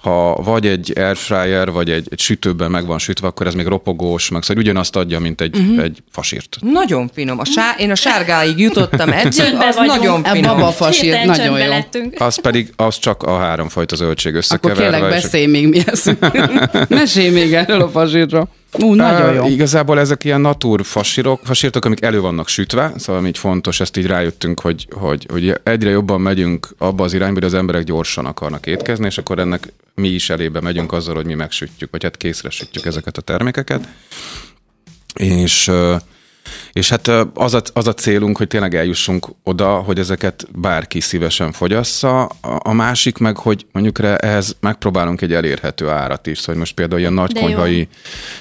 ha 0.00 0.34
vagy 0.34 0.66
egy 0.66 0.92
airfryer, 0.98 1.70
vagy 1.70 1.90
egy, 1.90 2.06
egy 2.10 2.18
sütőben 2.20 2.70
meg 2.70 2.86
van 2.86 2.98
sütve, 2.98 3.26
akkor 3.26 3.46
ez 3.46 3.54
még 3.54 3.66
ropogós, 3.66 4.28
meg 4.28 4.42
szóval 4.42 4.62
ugyanazt 4.62 4.96
adja, 4.96 5.18
mint 5.18 5.40
egy, 5.40 5.56
uh-huh. 5.56 5.82
egy 5.82 5.98
fasírt. 6.10 6.56
Nagyon 6.60 7.10
finom. 7.14 7.38
A 7.38 7.44
sá- 7.44 7.78
én 7.80 7.90
a 7.90 7.94
sárgáig 7.94 8.58
jutottam 8.58 9.08
egyszer, 9.12 9.54
az 9.54 9.76
vagyunk. 9.76 9.96
nagyon 10.00 10.22
A 10.22 10.28
finom. 10.28 10.56
babafasírt 10.56 11.02
Hirtelen 11.16 11.26
nagyon 11.26 11.58
jó. 11.58 11.68
lettünk. 11.68 12.14
Az 12.20 12.40
pedig, 12.40 12.72
az 12.76 12.98
csak 12.98 13.22
a 13.22 13.38
háromfajta 13.38 13.96
zöldség 13.96 14.28
Akkor 14.32 14.42
összekeverve. 14.42 14.82
kérlek, 14.82 15.14
és- 15.16 15.22
beszélj 15.22 15.46
még 15.46 15.68
mi 15.68 15.80
ez. 15.86 16.04
Mesélj 16.88 17.28
még 17.30 17.54
erről 17.54 17.80
a 17.80 17.88
fasírra. 17.88 18.48
Ú, 18.78 18.94
nagyon 18.94 19.34
jó. 19.34 19.42
Uh, 19.42 19.50
igazából 19.50 19.98
ezek 19.98 20.24
ilyen 20.24 20.40
natur 20.40 20.84
fasírok, 20.84 21.40
fasírtok, 21.44 21.84
amik 21.84 22.02
elő 22.02 22.20
vannak 22.20 22.48
sütve, 22.48 22.92
szóval 22.96 23.26
így 23.26 23.38
fontos, 23.38 23.80
ezt 23.80 23.96
így 23.96 24.06
rájöttünk, 24.06 24.60
hogy, 24.60 24.86
hogy, 24.90 25.26
hogy 25.30 25.60
egyre 25.62 25.90
jobban 25.90 26.20
megyünk 26.20 26.68
abba 26.78 27.04
az 27.04 27.12
irányba, 27.12 27.34
hogy 27.34 27.44
az 27.44 27.54
emberek 27.54 27.84
gyorsan 27.84 28.26
akarnak 28.26 28.66
étkezni, 28.66 29.06
és 29.06 29.18
akkor 29.18 29.38
ennek 29.38 29.72
mi 29.94 30.08
is 30.08 30.30
elébe 30.30 30.60
megyünk 30.60 30.92
azzal, 30.92 31.14
hogy 31.14 31.26
mi 31.26 31.34
megsütjük, 31.34 31.90
vagy 31.90 32.02
hát 32.02 32.16
készre 32.16 32.50
sütjük 32.50 32.84
ezeket 32.84 33.16
a 33.16 33.20
termékeket. 33.20 33.88
És 35.14 35.70
és 36.72 36.88
hát 36.88 37.08
az 37.34 37.54
a, 37.54 37.62
az 37.72 37.86
a 37.86 37.94
célunk, 37.94 38.36
hogy 38.36 38.46
tényleg 38.46 38.74
eljussunk 38.74 39.28
oda, 39.44 39.68
hogy 39.68 39.98
ezeket 39.98 40.46
bárki 40.54 41.00
szívesen 41.00 41.52
fogyassza. 41.52 42.22
A, 42.24 42.38
a 42.42 42.72
másik 42.72 43.18
meg, 43.18 43.36
hogy 43.36 43.66
mondjuk 43.72 43.98
ehhez 43.98 44.56
megpróbálunk 44.60 45.20
egy 45.20 45.32
elérhető 45.32 45.88
árat 45.88 46.26
is. 46.26 46.38
Szóval 46.38 46.56
most 46.56 46.74
például 46.74 47.00
ilyen 47.00 47.12
nagykonyhai 47.12 47.88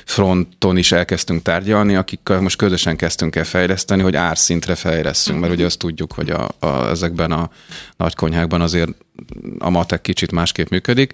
fronton 0.06 0.78
is 0.78 0.92
elkezdtünk 0.92 1.42
tárgyalni, 1.42 1.96
akikkel 1.96 2.42
most 2.42 2.58
közösen 2.58 2.96
kezdtünk 2.96 3.36
el 3.36 3.44
fejleszteni, 3.44 4.01
hogy 4.01 4.16
árszintre 4.16 4.75
fejleszünk, 4.75 5.39
mert 5.39 5.54
ugye 5.54 5.66
azt 5.66 5.78
tudjuk, 5.78 6.13
hogy 6.13 6.30
a, 6.30 6.50
a, 6.60 6.89
ezekben 6.89 7.32
a 7.32 7.50
nagykonyhákban 7.98 8.62
azért 8.62 8.89
a 9.59 9.69
matek 9.69 10.01
kicsit 10.01 10.31
másképp 10.31 10.69
működik, 10.69 11.13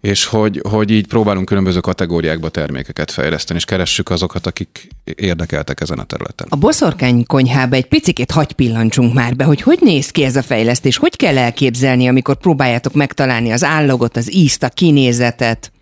és 0.00 0.24
hogy, 0.24 0.60
hogy 0.68 0.90
így 0.90 1.06
próbálunk 1.06 1.46
különböző 1.46 1.80
kategóriákba 1.80 2.48
termékeket 2.48 3.10
fejleszteni, 3.10 3.58
és 3.58 3.64
keressük 3.64 4.10
azokat, 4.10 4.46
akik 4.46 4.88
érdekeltek 5.04 5.80
ezen 5.80 5.98
a 5.98 6.04
területen. 6.04 6.46
A 6.50 6.56
boszorkány 6.56 7.26
konyhába 7.26 7.76
egy 7.76 7.86
picikét 7.86 8.30
hagy 8.30 8.52
pillancsunk 8.52 9.14
már 9.14 9.36
be, 9.36 9.44
hogy 9.44 9.62
hogy 9.62 9.78
néz 9.80 10.10
ki 10.10 10.24
ez 10.24 10.36
a 10.36 10.42
fejlesztés, 10.42 10.96
hogy 10.96 11.16
kell 11.16 11.38
elképzelni, 11.38 12.08
amikor 12.08 12.36
próbáljátok 12.36 12.92
megtalálni 12.92 13.50
az 13.50 13.64
állagot, 13.64 14.16
az 14.16 14.34
ízt, 14.34 14.62
a 14.62 14.68
kinézetet. 14.68 15.72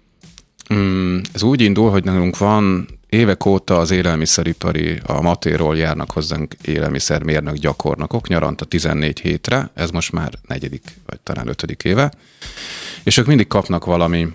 Mm, 0.74 1.18
ez 1.32 1.42
úgy 1.42 1.60
indul, 1.60 1.90
hogy 1.90 2.04
nálunk 2.04 2.38
van 2.38 2.86
évek 3.08 3.44
óta 3.44 3.78
az 3.78 3.90
élelmiszeripari, 3.90 5.00
a 5.06 5.20
matéról 5.20 5.76
járnak 5.76 6.10
hozzánk 6.10 6.54
élelmiszermérnök 6.64 7.54
gyakornokok, 7.54 8.28
nyaranta 8.28 8.64
14 8.64 9.20
hétre, 9.20 9.70
ez 9.74 9.90
most 9.90 10.12
már 10.12 10.32
negyedik, 10.46 10.82
vagy 11.06 11.20
talán 11.20 11.48
ötödik 11.48 11.84
éve, 11.84 12.12
és 13.02 13.16
ők 13.16 13.26
mindig 13.26 13.46
kapnak 13.46 13.84
valami 13.84 14.28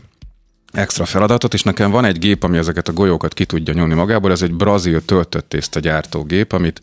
extra 0.71 1.05
feladatot, 1.05 1.53
és 1.53 1.63
nekem 1.63 1.91
van 1.91 2.05
egy 2.05 2.19
gép, 2.19 2.43
ami 2.43 2.57
ezeket 2.57 2.87
a 2.87 2.93
golyókat 2.93 3.33
ki 3.33 3.45
tudja 3.45 3.73
nyomni 3.73 3.93
magából, 3.93 4.31
ez 4.31 4.41
egy 4.41 4.53
brazil 4.53 5.05
töltött 5.05 5.49
tészta 5.49 5.79
gyártógép, 5.79 6.51
amit 6.51 6.81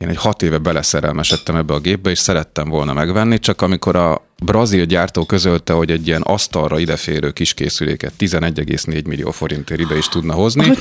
én 0.00 0.08
egy 0.08 0.16
hat 0.16 0.42
éve 0.42 0.58
beleszerelmesedtem 0.58 1.56
ebbe 1.56 1.74
a 1.74 1.78
gépbe, 1.78 2.10
és 2.10 2.18
szerettem 2.18 2.68
volna 2.68 2.92
megvenni, 2.92 3.38
csak 3.38 3.62
amikor 3.62 3.96
a 3.96 4.26
brazil 4.42 4.84
gyártó 4.84 5.24
közölte, 5.24 5.72
hogy 5.72 5.90
egy 5.90 6.06
ilyen 6.06 6.22
asztalra 6.22 6.78
ideférő 6.78 7.30
kis 7.30 7.54
készüléket 7.54 8.12
11,4 8.18 9.06
millió 9.06 9.30
forintért 9.30 9.80
ide 9.80 9.96
is 9.96 10.08
tudna 10.08 10.32
hozni, 10.32 10.72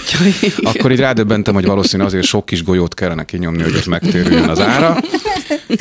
akkor 0.64 0.92
így 0.92 1.00
rádöbbentem, 1.00 1.54
hogy 1.54 1.66
valószínű 1.66 2.04
azért 2.04 2.26
sok 2.26 2.46
kis 2.46 2.64
golyót 2.64 2.94
kellene 2.94 3.24
kinyomni, 3.24 3.64
hogy 3.64 3.76
ott 3.76 3.86
megtérüljön 3.86 4.50
az 4.50 4.60
ára. 4.60 4.98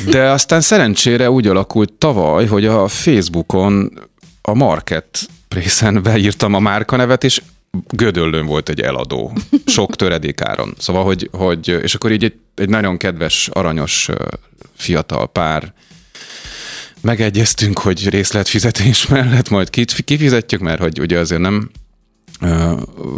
De 0.05 0.29
aztán 0.29 0.61
szerencsére 0.61 1.31
úgy 1.31 1.47
alakult 1.47 1.93
tavaly, 1.93 2.45
hogy 2.45 2.65
a 2.65 2.87
Facebookon 2.87 3.99
a 4.41 4.53
market 4.53 5.19
részen 5.49 6.03
beírtam 6.03 6.53
a 6.53 6.59
márkanevet, 6.59 7.23
és 7.23 7.41
gödöllőn 7.89 8.45
volt 8.45 8.69
egy 8.69 8.79
eladó, 8.79 9.33
sok 9.65 9.95
töredékáron. 9.95 10.73
Szóval, 10.77 11.03
hogy, 11.03 11.29
hogy 11.31 11.67
és 11.67 11.95
akkor 11.95 12.11
így 12.11 12.23
egy, 12.23 12.35
egy 12.55 12.69
nagyon 12.69 12.97
kedves, 12.97 13.47
aranyos 13.47 14.09
fiatal 14.75 15.27
pár 15.27 15.73
megegyeztünk, 17.01 17.79
hogy 17.79 18.09
részletfizetés 18.09 19.07
mellett 19.07 19.49
majd 19.49 19.69
kifizetjük, 20.05 20.61
mert 20.61 20.81
hogy 20.81 20.99
ugye 20.99 21.19
azért 21.19 21.41
nem 21.41 21.69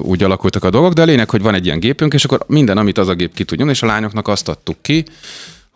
úgy 0.01 0.23
alakultak 0.23 0.63
a 0.63 0.69
dolgok, 0.69 0.93
de 0.93 1.01
a 1.01 1.05
lényeg, 1.05 1.29
hogy 1.29 1.41
van 1.41 1.53
egy 1.53 1.65
ilyen 1.65 1.79
gépünk, 1.79 2.13
és 2.13 2.25
akkor 2.25 2.43
minden, 2.47 2.77
amit 2.77 2.97
az 2.97 3.07
a 3.07 3.13
gép 3.13 3.33
ki 3.33 3.43
tud 3.43 3.69
és 3.69 3.81
a 3.81 3.85
lányoknak 3.85 4.27
azt 4.27 4.49
adtuk 4.49 4.77
ki, 4.81 5.03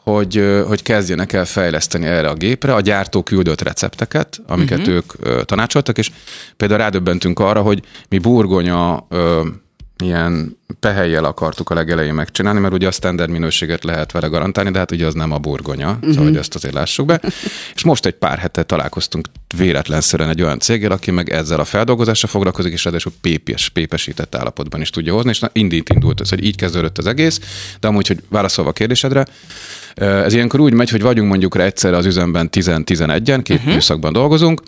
hogy, 0.05 0.63
hogy 0.67 0.83
kezdjenek 0.83 1.33
el 1.33 1.45
fejleszteni 1.45 2.05
erre 2.05 2.29
a 2.29 2.33
gépre 2.33 2.73
a 2.73 2.81
gyártó 2.81 3.23
küldött 3.23 3.61
recepteket, 3.61 4.41
amiket 4.47 4.79
uh-huh. 4.79 4.93
ők 4.93 5.13
ö, 5.19 5.43
tanácsoltak, 5.43 5.97
és 5.97 6.11
például 6.57 6.79
rádöbbentünk 6.79 7.39
arra, 7.39 7.61
hogy 7.61 7.81
mi 8.09 8.17
burgonya 8.17 9.05
ö, 9.09 9.47
ilyen 10.03 10.57
pehelyjel 10.79 11.23
akartuk 11.23 11.69
a 11.69 11.73
legelején 11.73 12.13
megcsinálni, 12.13 12.59
mert 12.59 12.73
ugye 12.73 12.87
a 12.87 12.91
standard 12.91 13.29
minőséget 13.29 13.83
lehet 13.83 14.11
vele 14.11 14.27
garantálni, 14.27 14.71
de 14.71 14.77
hát 14.77 14.91
ugye 14.91 15.05
az 15.05 15.13
nem 15.13 15.31
a 15.31 15.37
burgonya, 15.37 15.91
uh-huh. 15.91 16.09
szóval 16.09 16.25
hogy 16.25 16.37
ezt 16.37 16.55
azért 16.55 16.73
lássuk 16.73 17.05
be. 17.05 17.21
És 17.75 17.83
most 17.83 18.05
egy 18.05 18.13
pár 18.13 18.37
hete 18.37 18.63
találkoztunk 18.63 19.25
véletlenszerűen 19.57 20.29
egy 20.29 20.41
olyan 20.41 20.59
céggel, 20.59 20.91
aki 20.91 21.11
meg 21.11 21.29
ezzel 21.29 21.59
a 21.59 21.65
feldolgozással 21.65 22.29
foglalkozik, 22.29 22.73
és 22.73 22.83
ráadásul 22.83 23.11
pépes, 23.21 23.69
pépesített 23.69 24.35
állapotban 24.35 24.81
is 24.81 24.89
tudja 24.89 25.13
hozni, 25.13 25.29
és 25.29 25.39
na, 25.39 25.49
indít 25.53 25.89
indult 25.89 26.21
ez, 26.21 26.29
hogy 26.29 26.45
így 26.45 26.55
kezdődött 26.55 26.97
az 26.97 27.05
egész, 27.05 27.39
de 27.79 27.87
amúgy, 27.87 28.07
hogy 28.07 28.19
válaszolva 28.29 28.69
a 28.69 28.73
kérdésedre, 28.73 29.25
ez 29.95 30.33
ilyenkor 30.33 30.59
úgy 30.59 30.73
megy, 30.73 30.89
hogy 30.89 31.01
vagyunk 31.01 31.29
mondjuk 31.29 31.57
egyszerre 31.57 31.97
az 31.97 32.05
üzemben 32.05 32.49
10-11-en, 32.51 33.39
két 33.43 33.57
uh-huh. 33.57 33.73
műszakban 33.73 34.13
dolgozunk, 34.13 34.61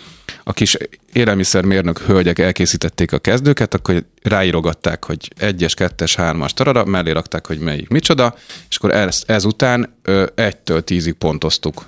a 0.43 0.53
kis 0.53 0.77
élelmiszermérnök 1.13 1.99
hölgyek 1.99 2.39
elkészítették 2.39 3.11
a 3.11 3.19
kezdőket, 3.19 3.73
akkor 3.73 4.03
ráírogatták, 4.23 5.05
hogy 5.05 5.31
egyes, 5.37 5.73
kettes, 5.73 6.15
hármas 6.15 6.53
tarara, 6.53 6.85
mellé 6.85 7.11
rakták, 7.11 7.47
hogy 7.47 7.59
melyik 7.59 7.89
micsoda, 7.89 8.35
és 8.69 8.77
akkor 8.77 8.91
ez, 8.91 9.23
ezután 9.25 9.93
ö, 10.01 10.25
egytől 10.35 10.83
tízig 10.83 11.13
pontoztuk. 11.13 11.85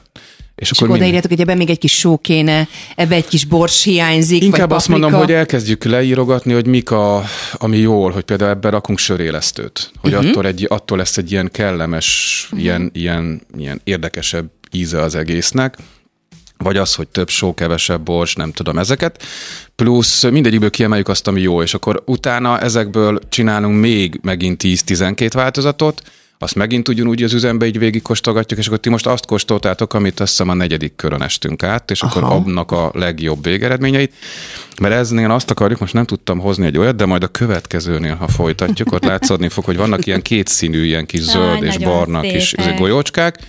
És, 0.59 0.71
és 0.71 0.81
akkor 0.81 0.95
odaírjátok, 0.95 1.29
hogy 1.29 1.41
ebben 1.41 1.57
még 1.57 1.69
egy 1.69 1.77
kis 1.77 1.97
só 1.97 2.17
kéne, 2.17 2.67
ebbe 2.95 3.15
egy 3.15 3.27
kis 3.27 3.45
bors 3.45 3.83
hiányzik, 3.83 4.43
Inkább 4.43 4.67
vagy 4.67 4.77
azt 4.77 4.87
paprika. 4.87 5.07
mondom, 5.09 5.27
hogy 5.27 5.35
elkezdjük 5.35 5.83
leírogatni, 5.83 6.53
hogy 6.53 6.67
mik 6.67 6.91
a, 6.91 7.23
ami 7.53 7.77
jól, 7.77 8.11
hogy 8.11 8.23
például 8.23 8.49
ebben 8.49 8.71
rakunk 8.71 8.97
sörélesztőt, 8.97 9.91
hogy 9.99 10.13
uh-huh. 10.13 10.29
attól, 10.29 10.45
egy, 10.45 10.65
attól 10.69 10.97
lesz 10.97 11.17
egy 11.17 11.31
ilyen 11.31 11.49
kellemes, 11.51 12.41
uh-huh. 12.45 12.63
ilyen, 12.63 12.89
ilyen, 12.93 13.41
ilyen 13.57 13.81
érdekesebb 13.83 14.49
íze 14.71 15.01
az 15.01 15.15
egésznek, 15.15 15.77
vagy 16.57 16.77
az, 16.77 16.95
hogy 16.95 17.07
több 17.07 17.29
só, 17.29 17.53
kevesebb 17.53 18.01
bors, 18.01 18.35
nem 18.35 18.51
tudom 18.51 18.77
ezeket. 18.77 19.23
Plusz 19.75 20.23
mindegyikből 20.23 20.69
kiemeljük 20.69 21.07
azt, 21.07 21.27
ami 21.27 21.41
jó, 21.41 21.61
és 21.61 21.73
akkor 21.73 22.03
utána 22.05 22.59
ezekből 22.59 23.19
csinálunk 23.29 23.79
még 23.79 24.19
megint 24.21 24.61
10-12 24.63 25.29
változatot, 25.33 26.01
azt 26.41 26.55
megint 26.55 26.87
ugyanúgy 26.87 27.23
az 27.23 27.33
üzembe 27.33 27.65
így 27.65 27.79
végig 27.79 28.01
kóstolgatjuk, 28.01 28.59
és 28.59 28.67
akkor 28.67 28.79
ti 28.79 28.89
most 28.89 29.07
azt 29.07 29.25
kóstoltátok, 29.25 29.93
amit 29.93 30.19
azt 30.19 30.29
hiszem 30.29 30.49
a 30.49 30.53
negyedik 30.53 30.95
körön 30.95 31.21
estünk 31.21 31.63
át, 31.63 31.91
és 31.91 32.01
Aha. 32.01 32.19
akkor 32.19 32.35
abnak 32.35 32.71
a 32.71 32.91
legjobb 32.93 33.43
végeredményeit. 33.43 34.13
Mert 34.81 34.93
eznél 34.93 35.31
azt 35.31 35.51
akarjuk, 35.51 35.79
most 35.79 35.93
nem 35.93 36.05
tudtam 36.05 36.39
hozni 36.39 36.65
egy 36.65 36.77
olyat, 36.77 36.95
de 36.95 37.05
majd 37.05 37.23
a 37.23 37.27
következőnél, 37.27 38.15
ha 38.15 38.27
folytatjuk, 38.27 38.91
ott 38.91 39.03
látszódni 39.03 39.49
fog, 39.49 39.63
hogy 39.63 39.77
vannak 39.77 40.05
ilyen 40.05 40.21
kétszínű, 40.21 40.85
ilyen 40.85 41.05
kis 41.05 41.21
zöld 41.21 41.61
Aj, 41.61 41.67
és 41.67 41.77
barna 41.77 42.21
kis 42.21 42.47
szépek. 42.47 42.77
golyócskák. 42.77 43.39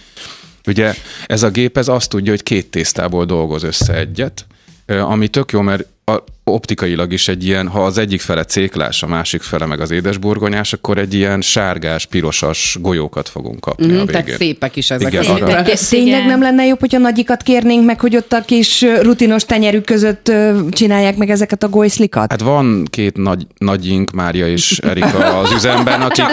Ugye 0.66 0.94
ez 1.26 1.42
a 1.42 1.50
gép 1.50 1.78
ez 1.78 1.88
azt 1.88 2.08
tudja, 2.08 2.30
hogy 2.30 2.42
két 2.42 2.70
tésztából 2.70 3.24
dolgoz 3.24 3.62
össze 3.62 3.94
egyet, 3.94 4.46
ami 4.86 5.28
tök 5.28 5.52
jó, 5.52 5.60
mert 5.60 5.86
a, 6.04 6.24
optikailag 6.52 7.12
is 7.12 7.28
egy 7.28 7.46
ilyen, 7.46 7.68
ha 7.68 7.84
az 7.84 7.98
egyik 7.98 8.20
fele 8.20 8.44
céklás, 8.44 9.02
a 9.02 9.06
másik 9.06 9.42
fele 9.42 9.66
meg 9.66 9.80
az 9.80 9.90
édesburgonyás, 9.90 10.72
akkor 10.72 10.98
egy 10.98 11.14
ilyen 11.14 11.40
sárgás, 11.40 12.06
pirosas 12.06 12.76
golyókat 12.80 13.28
fogunk 13.28 13.60
kapni 13.60 13.86
Mm, 13.92 13.98
a 13.98 14.04
tehát 14.04 14.24
végén. 14.24 14.36
szépek 14.38 14.76
is 14.76 14.90
ezek. 14.90 15.12
Igen, 15.12 15.24
arra- 15.24 15.46
szépek. 15.48 15.64
De 15.64 15.74
tényleg 15.90 16.26
nem 16.26 16.40
lenne 16.42 16.66
jobb, 16.66 16.80
hogyha 16.80 16.98
nagyikat 16.98 17.42
kérnénk 17.42 17.84
meg, 17.84 18.00
hogy 18.00 18.16
ott 18.16 18.32
a 18.32 18.40
kis 18.40 18.84
rutinos 19.02 19.44
tenyerük 19.44 19.84
között 19.84 20.32
csinálják 20.70 21.16
meg 21.16 21.30
ezeket 21.30 21.62
a 21.62 21.68
golyszlikat? 21.68 22.30
Hát 22.30 22.40
van 22.40 22.84
két 22.90 23.16
nagy, 23.16 23.46
nagyink, 23.58 24.10
Mária 24.10 24.46
és 24.48 24.78
Erika 24.78 25.38
az 25.38 25.52
üzemben, 25.52 26.00
akik, 26.00 26.24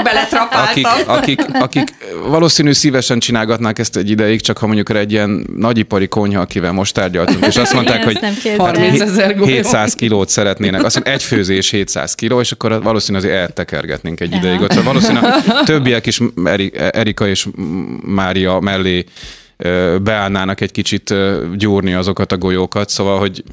akik, 0.58 0.88
akik, 1.08 1.42
akik 1.60 1.94
valószínű 2.28 2.72
szívesen 2.72 3.20
csinálgatnák 3.20 3.80
ezt 3.80 3.98
egy 3.98 4.10
ideig, 4.10 4.42
csak 4.42 4.58
ha 4.58 4.66
mondjuk 4.66 4.90
egy 4.90 5.12
ilyen 5.12 5.48
nagyipari 5.58 6.08
konyha, 6.08 6.42
akivel 6.42 6.72
most 6.72 6.94
tárgyaltunk, 6.94 7.46
és 7.46 7.56
azt 7.56 7.74
mondták, 7.74 7.96
Igen, 7.96 8.06
hogy 8.06 8.16
ezt 8.16 8.22
nem 8.22 8.34
képzelem. 10.16 10.16
30 10.16 10.16
ezer 10.16 10.16
golyó. 10.16 10.16
700 10.16 10.16
kilót 10.16 10.30
szeretnének. 10.30 10.84
Azt 10.84 10.96
mondja, 10.96 11.14
egy 11.14 11.24
főzés 11.24 11.70
700 11.70 12.16
kiló, 12.16 12.40
és 12.40 12.52
akkor 12.52 12.84
valószínűleg 12.84 13.26
azért 13.26 13.42
eltekergetnénk 13.42 14.20
egy 14.20 14.36
ideig. 14.36 14.62
Ott 14.62 14.70
Szóval 14.70 14.94
valószínűleg 14.94 15.44
többiek 15.66 16.06
is, 16.06 16.20
Eri- 16.44 16.72
Erika 16.76 17.28
és 17.28 17.48
Mária 18.02 18.60
mellé 18.60 19.06
beállnának 20.02 20.62
egy 20.62 20.72
kicsit 20.72 21.14
gyúrni 21.56 21.94
azokat 21.94 22.32
a 22.32 22.38
golyókat, 22.38 22.90
szóval, 22.90 23.20
hogy 23.20 23.44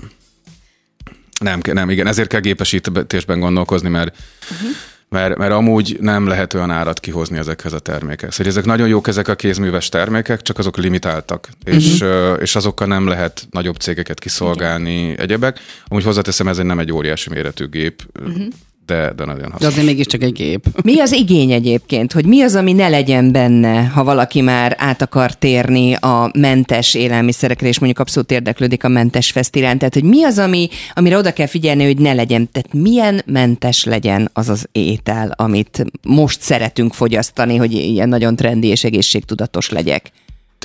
nem, 1.40 1.60
nem, 1.72 1.90
igen, 1.90 2.06
ezért 2.06 2.28
kell 2.28 2.40
gépesítésben 2.40 3.40
gondolkozni, 3.40 3.88
mert 3.88 4.16
uh-huh. 4.50 4.68
Mert, 5.14 5.36
mert 5.36 5.52
amúgy 5.52 5.96
nem 6.00 6.26
lehet 6.26 6.54
olyan 6.54 6.70
árat 6.70 7.00
kihozni 7.00 7.38
ezekhez 7.38 7.72
a 7.72 7.78
termékekhez. 7.78 8.36
Hogy 8.36 8.46
ezek 8.46 8.64
nagyon 8.64 8.88
jók 8.88 9.08
ezek 9.08 9.28
a 9.28 9.34
kézműves 9.34 9.88
termékek, 9.88 10.42
csak 10.42 10.58
azok 10.58 10.76
limitáltak, 10.76 11.48
uh-huh. 11.66 11.82
és, 11.82 12.00
ö, 12.00 12.34
és 12.34 12.56
azokkal 12.56 12.86
nem 12.86 13.06
lehet 13.06 13.46
nagyobb 13.50 13.76
cégeket 13.76 14.18
kiszolgálni, 14.18 15.02
Igen. 15.02 15.18
egyebek. 15.18 15.60
Amúgy 15.86 16.04
hozzáteszem, 16.04 16.48
ez 16.48 16.58
egy 16.58 16.64
nem 16.64 16.78
egy 16.78 16.92
óriási 16.92 17.30
méretű 17.30 17.68
gép, 17.68 18.02
uh-huh. 18.20 18.46
De, 18.86 19.12
de 19.16 19.24
nagyon 19.24 19.42
De 19.42 19.48
hasznos. 19.50 19.70
azért 19.72 19.86
mégiscsak 19.86 20.22
egy 20.22 20.32
gép. 20.32 20.66
Mi 20.82 21.00
az 21.00 21.12
igény 21.12 21.50
egyébként, 21.50 22.12
hogy 22.12 22.26
mi 22.26 22.42
az, 22.42 22.54
ami 22.54 22.72
ne 22.72 22.88
legyen 22.88 23.32
benne, 23.32 23.84
ha 23.84 24.04
valaki 24.04 24.40
már 24.40 24.76
át 24.78 25.02
akar 25.02 25.32
térni 25.34 25.94
a 25.94 26.30
mentes 26.38 26.94
élelmiszerekre, 26.94 27.68
és 27.68 27.78
mondjuk 27.78 28.00
abszolút 28.00 28.30
érdeklődik 28.30 28.84
a 28.84 28.88
mentes 28.88 29.34
iránt. 29.52 29.78
Tehát, 29.78 29.94
hogy 29.94 30.04
mi 30.04 30.24
az, 30.24 30.38
ami, 30.38 30.68
amire 30.94 31.16
oda 31.16 31.32
kell 31.32 31.46
figyelni, 31.46 31.84
hogy 31.84 31.98
ne 31.98 32.12
legyen. 32.12 32.50
Tehát 32.52 32.72
milyen 32.72 33.22
mentes 33.26 33.84
legyen 33.84 34.30
az 34.32 34.48
az 34.48 34.68
étel, 34.72 35.34
amit 35.36 35.84
most 36.02 36.40
szeretünk 36.40 36.94
fogyasztani, 36.94 37.56
hogy 37.56 37.72
ilyen 37.72 38.08
nagyon 38.08 38.36
trendi 38.36 38.66
és 38.66 38.84
egészségtudatos 38.84 39.68
legyek. 39.70 40.10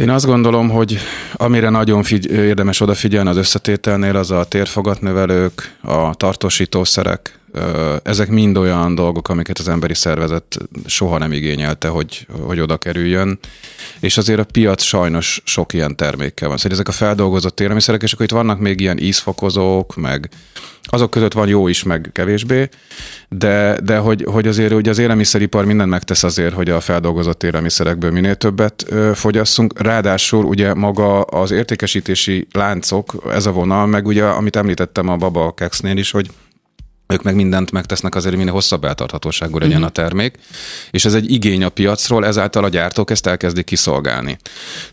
Én 0.02 0.10
azt 0.10 0.26
gondolom, 0.26 0.70
hogy 0.70 0.98
amire 1.34 1.70
nagyon 1.70 2.04
figy- 2.04 2.32
érdemes 2.32 2.80
odafigyelni 2.82 3.30
az 3.30 3.38
összetételnél, 3.38 4.16
az 4.16 4.32
a 4.32 4.44
térfogatnövelők, 4.44 5.76
a 5.82 6.14
tartósítószerek, 6.16 7.39
ezek 8.04 8.30
mind 8.30 8.58
olyan 8.58 8.96
dolgok, 8.96 9.30
amiket 9.30 9.60
az 9.60 9.68
emberi 9.68 9.94
szervezet 9.94 10.58
soha 10.86 11.18
nem 11.18 11.32
igényelte, 11.32 11.88
hogy, 11.88 12.28
hogy 12.42 12.60
oda 12.60 12.78
kerüljön. 12.78 13.40
És 14.00 14.18
azért 14.18 14.40
a 14.40 14.44
piac 14.44 14.84
sajnos 14.84 15.42
sok 15.46 15.74
ilyen 15.74 15.96
termékkel 15.96 16.48
van. 16.48 16.58
Szóval 16.58 16.72
ezek 16.72 16.88
a 16.88 16.92
feldolgozott 16.92 17.60
élelmiszerek, 17.60 18.04
és 18.04 18.14
akkor 18.14 18.26
itt 18.26 18.32
vannak 18.32 18.60
még 18.60 18.80
ilyen 18.80 19.00
ízfokozók, 19.00 19.96
meg 19.96 20.30
azok 20.92 21.10
között 21.10 21.34
van 21.34 21.48
jó 21.48 21.68
is, 21.68 21.84
meg 21.84 22.10
kevésbé, 22.14 22.70
de, 23.30 23.80
de 23.84 23.98
hogy, 23.98 24.24
hogy 24.32 24.48
azért 24.48 24.74
ugye 24.74 24.90
az 24.90 24.98
élelmiszeripar 24.98 25.66
mindent 25.66 25.90
megtesz 25.90 26.24
azért, 26.24 26.54
hogy 26.54 26.70
a 26.70 26.80
feldolgozott 26.80 27.44
élelmiszerekből 27.44 28.12
minél 28.12 28.36
többet 28.36 28.86
fogyasszunk. 29.14 29.82
Ráadásul 29.82 30.46
ugye 30.46 30.74
maga 30.74 31.22
az 31.22 31.52
értékesítési 31.52 32.48
láncok, 32.52 33.24
ez 33.32 33.46
a 33.46 33.52
vonal, 33.52 33.86
meg 33.86 34.08
ugye, 34.08 34.26
amit 34.26 34.56
említettem 34.56 35.10
a 35.10 35.16
baba 35.16 35.52
keksznél 35.52 35.98
is, 35.98 36.12
hogy 36.12 36.30
ők 37.14 37.24
meg 37.24 37.36
mindent 37.36 37.72
megtesznek 37.72 38.16
azért, 38.16 38.30
hogy 38.30 38.38
minél 38.38 38.54
hosszabb 38.54 38.84
eltarthatóságú 38.84 39.58
legyen 39.58 39.74
uh-huh. 39.74 39.88
a 39.88 39.90
termék, 39.90 40.38
és 40.92 41.06
ez 41.06 41.14
egy 41.14 41.32
igény 41.32 41.64
a 41.64 41.70
piacról, 41.70 42.26
ezáltal 42.26 42.64
a 42.64 42.70
gyártók 42.70 43.12
ezt 43.12 43.28
elkezdik 43.28 43.66
kiszolgálni. 43.66 44.38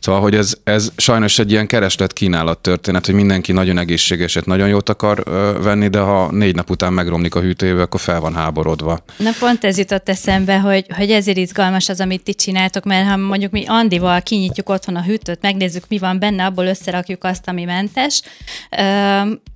Szóval, 0.01 0.21
hogy 0.21 0.35
ez, 0.35 0.55
ez 0.65 0.93
sajnos 0.97 1.39
egy 1.39 1.51
ilyen 1.51 1.67
kereslet-kínálat 1.67 2.59
történet, 2.59 3.07
hogy 3.07 3.15
mindenki 3.15 3.53
nagyon 3.53 3.79
egészségeset, 3.79 4.47
nagyon 4.47 4.69
jót 4.69 4.89
akar 4.89 5.23
ö, 5.25 5.59
venni, 5.63 5.89
de 5.89 5.99
ha 5.99 6.33
négy 6.33 6.55
nap 6.55 6.71
után 6.71 6.93
megromlik 6.93 7.35
a 7.35 7.41
hűtőjébe, 7.41 7.83
akkor 7.83 8.01
fel 8.01 8.21
van 8.21 8.35
háborodva. 8.35 9.05
Na 9.17 9.31
pont 9.39 9.65
ez 9.65 9.79
jutott 9.79 10.09
eszembe, 10.09 10.59
hogy, 10.59 10.87
hogy 10.97 11.11
ezért 11.11 11.37
izgalmas 11.37 11.89
az, 11.89 12.01
amit 12.01 12.23
ti 12.23 12.35
csináltok, 12.35 12.85
mert 12.85 13.09
ha 13.09 13.17
mondjuk 13.17 13.53
mi 13.53 13.65
Andival 13.67 14.23
kinyitjuk 14.23 14.69
otthon 14.69 14.97
a 14.97 15.03
hűtőt, 15.03 15.39
megnézzük, 15.43 15.85
mi 15.89 15.99
van 15.99 16.19
benne, 16.19 16.45
abból 16.45 16.67
összerakjuk 16.67 17.25
azt, 17.25 17.49
ami 17.49 17.65
mentes, 17.65 18.23
ö, 18.79 18.85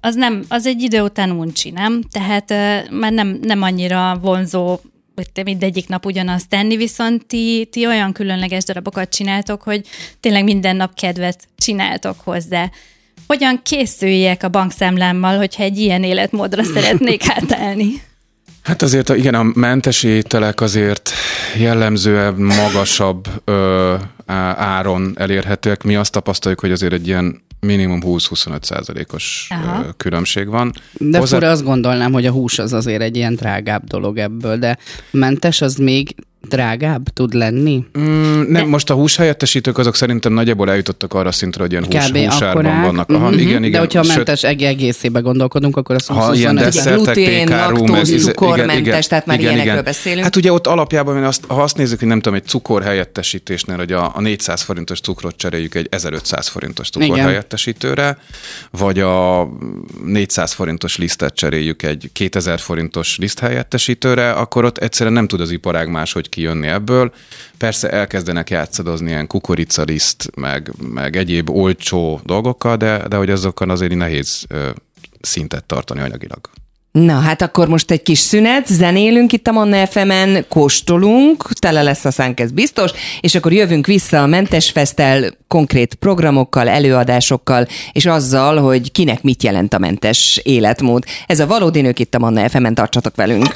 az, 0.01 0.14
nem, 0.14 0.44
az 0.49 0.66
egy 0.66 0.83
idő 0.83 1.01
után 1.01 1.31
uncsi, 1.31 1.70
nem? 1.70 2.03
Tehát 2.11 2.50
már 2.91 3.13
nem, 3.13 3.39
nem 3.43 3.63
annyira 3.63 4.19
vonzó 4.23 4.79
hogy 5.15 5.33
te 5.33 5.43
mindegyik 5.43 5.89
nap 5.89 6.07
ugyanazt 6.07 6.49
tenni, 6.49 6.77
viszont 6.77 7.27
ti, 7.27 7.69
ti 7.71 7.87
olyan 7.87 8.13
különleges 8.13 8.65
darabokat 8.65 9.09
csináltok, 9.09 9.63
hogy 9.63 9.87
tényleg 10.21 10.45
minden 10.45 10.77
nap 10.77 10.95
kedvet 10.95 11.49
csináltok 11.57 12.21
hozzá. 12.25 12.71
Hogyan 13.27 13.61
készüljek 13.63 14.43
a 14.43 14.49
bankszámlámmal, 14.49 15.37
hogyha 15.37 15.63
egy 15.63 15.79
ilyen 15.79 16.03
életmódra 16.03 16.63
szeretnék 16.63 17.23
átállni? 17.37 18.03
Hát 18.62 18.83
azért 18.83 19.09
a, 19.09 19.16
igen, 19.16 19.35
a 19.35 19.42
mentes 19.55 20.03
ételek 20.03 20.61
azért 20.61 21.11
jellemzően 21.59 22.35
magasabb 22.35 23.29
ö, 23.44 23.94
áron 24.57 25.12
elérhetőek. 25.18 25.83
Mi 25.83 25.96
azt 25.96 26.12
tapasztaljuk, 26.12 26.61
hogy 26.61 26.73
azért 26.73 26.92
egy 26.92 27.07
ilyen 27.07 27.42
minimum 27.61 28.01
20-25 28.05 28.62
százalékos 28.62 29.49
különbség 29.96 30.49
van. 30.49 30.73
De 30.92 31.18
Hozzá- 31.18 31.38
fura 31.38 31.51
azt 31.51 31.64
gondolnám, 31.64 32.12
hogy 32.12 32.27
a 32.27 32.31
hús 32.31 32.59
az 32.59 32.73
azért 32.73 33.03
egy 33.03 33.16
ilyen 33.16 33.35
drágább 33.35 33.85
dolog 33.85 34.18
ebből, 34.18 34.57
de 34.57 34.79
mentes 35.11 35.61
az 35.61 35.75
még 35.75 36.14
drágább 36.48 37.09
tud 37.09 37.33
lenni? 37.35 37.85
Mm, 37.98 38.40
nem, 38.48 38.68
most 38.68 38.90
a 38.90 38.94
húshelyettesítők 38.94 39.79
azok 39.79 39.94
szerintem 39.96 40.33
nagyjából 40.33 40.70
eljutottak 40.70 41.14
arra 41.14 41.33
szintre, 41.33 41.62
hogy 41.62 41.70
ilyen 41.70 41.85
hús, 41.85 42.09
Kb. 42.09 42.16
húsárban 42.16 42.64
akkorák. 42.64 42.85
vannak. 42.85 43.11
Aha, 43.11 43.29
Mhm. 43.31 43.38
igen, 43.38 43.59
igen. 43.59 43.70
De 43.70 43.79
hogyha 43.79 44.00
a 44.00 44.03
Sőt, 44.03 44.14
mentes 44.16 44.42
eg- 44.42 44.62
egészébe 44.62 45.20
gondolkodunk, 45.20 45.76
akkor 45.76 45.94
az 45.94 46.07
ha 46.07 46.35
ilyen 46.35 46.57
20-25 46.57 46.61
desszertek, 46.61 47.14
glutén, 47.14 47.48
laktóz, 47.48 48.22
cukormentes, 48.22 49.07
tehát 49.07 49.26
már 49.26 49.40
ilyenekről 49.40 49.83
beszélünk. 49.83 50.22
Hát 50.22 50.37
ugye 50.37 50.53
ott 50.53 50.66
alapjában, 50.66 51.24
azt, 51.24 51.44
ha 51.48 51.62
azt 51.62 51.76
nézzük, 51.76 51.98
hogy 51.98 52.09
nem 52.09 52.20
tudom, 52.20 52.38
egy 52.38 52.46
cukor 52.46 52.83
helyettesítésnél, 52.83 53.76
hogy 53.76 53.92
a, 53.92 54.12
a 54.16 54.20
400 54.20 54.62
forintos 54.62 55.00
cukrot 55.00 55.37
cseréljük 55.37 55.74
egy 55.74 55.87
1500 55.90 56.48
forintos 56.48 56.90
cukor 56.90 57.09
Igen. 57.09 57.26
helyettesítőre, 57.26 58.18
vagy 58.70 58.98
a 59.00 59.48
400 60.05 60.53
forintos 60.53 60.96
lisztet 60.96 61.35
cseréljük 61.35 61.83
egy 61.83 62.11
2000 62.12 62.59
forintos 62.61 63.18
liszt 63.18 63.38
helyettesítőre, 63.38 64.31
akkor 64.33 64.64
ott 64.64 64.79
egyszerűen 64.79 65.14
nem 65.14 65.26
tud 65.26 65.40
az 65.40 65.50
iparág 65.50 65.88
máshogy 65.88 66.29
kijönni 66.31 66.66
ebből. 66.66 67.12
Persze 67.59 67.90
elkezdenek 67.90 68.51
játszadozni 68.51 69.09
ilyen 69.11 69.27
kukoricaliszt, 69.27 70.31
meg, 70.35 70.73
meg 70.93 71.16
egyéb 71.16 71.51
olcsó 71.51 72.21
dolgokkal, 72.25 72.77
de, 72.77 73.09
de 73.09 73.16
hogy 73.16 73.31
azokkal 73.31 73.71
azért 73.71 73.95
nehéz 73.95 74.47
szintet 75.21 75.64
tartani 75.64 76.01
anyagilag. 76.01 76.51
Na, 76.93 77.19
hát 77.19 77.43
akkor 77.43 77.69
most 77.69 77.90
egy 77.90 78.03
kis 78.03 78.19
szünet, 78.19 78.66
zenélünk 78.66 79.33
itt 79.33 79.47
a 79.47 79.53
Manna 79.53 79.87
FM-en, 79.87 80.45
kóstolunk, 80.49 81.53
tele 81.53 81.83
lesz 81.83 82.05
a 82.05 82.11
szánk, 82.11 82.40
ez 82.40 82.51
biztos, 82.51 82.90
és 83.21 83.35
akkor 83.35 83.53
jövünk 83.53 83.87
vissza 83.87 84.23
a 84.23 84.27
Mentes 84.27 84.71
Fesztel 84.71 85.35
konkrét 85.49 85.95
programokkal, 85.95 86.69
előadásokkal, 86.69 87.66
és 87.93 88.07
azzal, 88.07 88.57
hogy 88.57 88.93
kinek 88.93 89.23
mit 89.23 89.43
jelent 89.43 89.75
a 89.75 89.79
mentes 89.79 90.40
életmód. 90.43 91.05
Ez 91.27 91.40
a 91.40 91.47
valódi 91.47 91.81
nők 91.81 91.99
itt 91.99 92.14
a 92.14 92.19
Manna 92.19 92.49
FM-en, 92.49 92.75
tartsatok 92.75 93.16
velünk! 93.16 93.53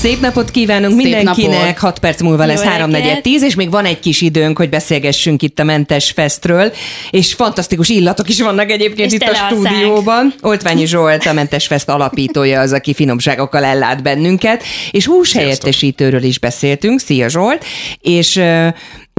Szép 0.00 0.20
napot 0.20 0.50
kívánunk 0.50 1.00
Szép 1.00 1.02
mindenkinek, 1.02 1.60
napot. 1.60 1.78
6 1.78 1.98
perc 1.98 2.20
múlva 2.20 2.44
lesz 2.44 2.62
Jó 2.62 2.68
3 2.68 2.90
reggelt. 2.90 3.22
10 3.22 3.42
és 3.42 3.54
még 3.54 3.70
van 3.70 3.84
egy 3.84 4.00
kis 4.00 4.20
időnk, 4.20 4.58
hogy 4.58 4.68
beszélgessünk 4.68 5.42
itt 5.42 5.58
a 5.58 5.64
Mentes 5.64 6.10
Festről, 6.10 6.72
és 7.10 7.34
fantasztikus 7.34 7.88
illatok 7.88 8.28
is 8.28 8.40
vannak 8.40 8.70
egyébként 8.70 9.12
És 9.12 9.12
itt 9.12 9.28
a 9.28 9.34
stúdióban. 9.34 10.34
Oltványi 10.42 10.86
Zsolt, 10.86 11.26
a 11.26 11.32
Mentes 11.32 11.66
Fest 11.66 11.88
alapítója 11.88 12.60
az, 12.60 12.72
aki 12.72 12.94
finomságokkal 12.94 13.64
ellát 13.64 14.02
bennünket, 14.02 14.62
és 14.90 15.06
húshelyettesítőről 15.06 16.22
is 16.22 16.38
beszéltünk. 16.38 17.00
Szia 17.00 17.28
Zsolt! 17.28 17.64
És 18.00 18.42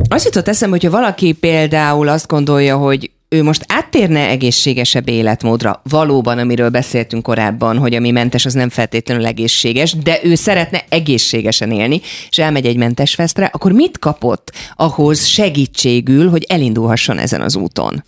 azt 0.09 0.25
jutott 0.25 0.47
eszembe, 0.47 0.77
hogyha 0.81 0.97
valaki 0.97 1.31
például 1.31 2.07
azt 2.07 2.27
gondolja, 2.27 2.77
hogy 2.77 3.11
ő 3.33 3.43
most 3.43 3.65
áttérne 3.67 4.27
egészségesebb 4.27 5.09
életmódra, 5.09 5.81
valóban, 5.83 6.37
amiről 6.37 6.69
beszéltünk 6.69 7.23
korábban, 7.23 7.77
hogy 7.77 7.95
ami 7.95 8.11
mentes, 8.11 8.45
az 8.45 8.53
nem 8.53 8.69
feltétlenül 8.69 9.25
egészséges, 9.25 9.93
de 9.93 10.19
ő 10.23 10.35
szeretne 10.35 10.83
egészségesen 10.89 11.71
élni, 11.71 12.01
és 12.29 12.37
elmegy 12.37 12.65
egy 12.65 12.77
mentes 12.77 13.15
festre, 13.15 13.45
akkor 13.45 13.71
mit 13.71 13.99
kapott 13.99 14.51
ahhoz 14.75 15.25
segítségül, 15.25 16.29
hogy 16.29 16.45
elindulhasson 16.47 17.17
ezen 17.17 17.41
az 17.41 17.55
úton? 17.55 18.03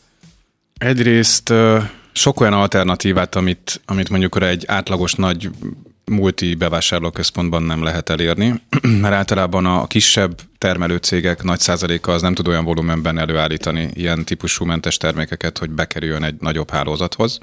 Egyrészt 0.78 1.54
sok 2.12 2.40
olyan 2.40 2.54
alternatívát, 2.54 3.36
amit, 3.36 3.82
amit 3.86 4.10
mondjuk 4.10 4.42
egy 4.42 4.64
átlagos 4.68 5.14
nagy 5.14 5.50
multi 6.14 6.56
bevásárlóközpontban 6.56 7.64
nem 7.64 7.84
lehet 7.84 8.10
elérni, 8.10 8.62
mert 9.02 9.14
általában 9.14 9.66
a 9.66 9.88
kisebb 9.88 10.40
termelőcégek 10.58 11.44
nagy 11.44 11.60
százaléka 11.60 12.12
az 12.12 12.22
nem 12.22 12.34
tud 12.34 12.48
olyan 12.48 12.64
volumenben 12.64 13.18
előállítani 13.18 13.90
ilyen 13.94 14.26
típusú 14.26 14.66
mentes 14.66 14.98
termékeket, 14.98 15.58
hogy 15.58 15.70
bekerüljön 15.70 16.24
egy 16.24 16.36
nagyobb 16.40 16.70
hálózathoz. 16.70 17.40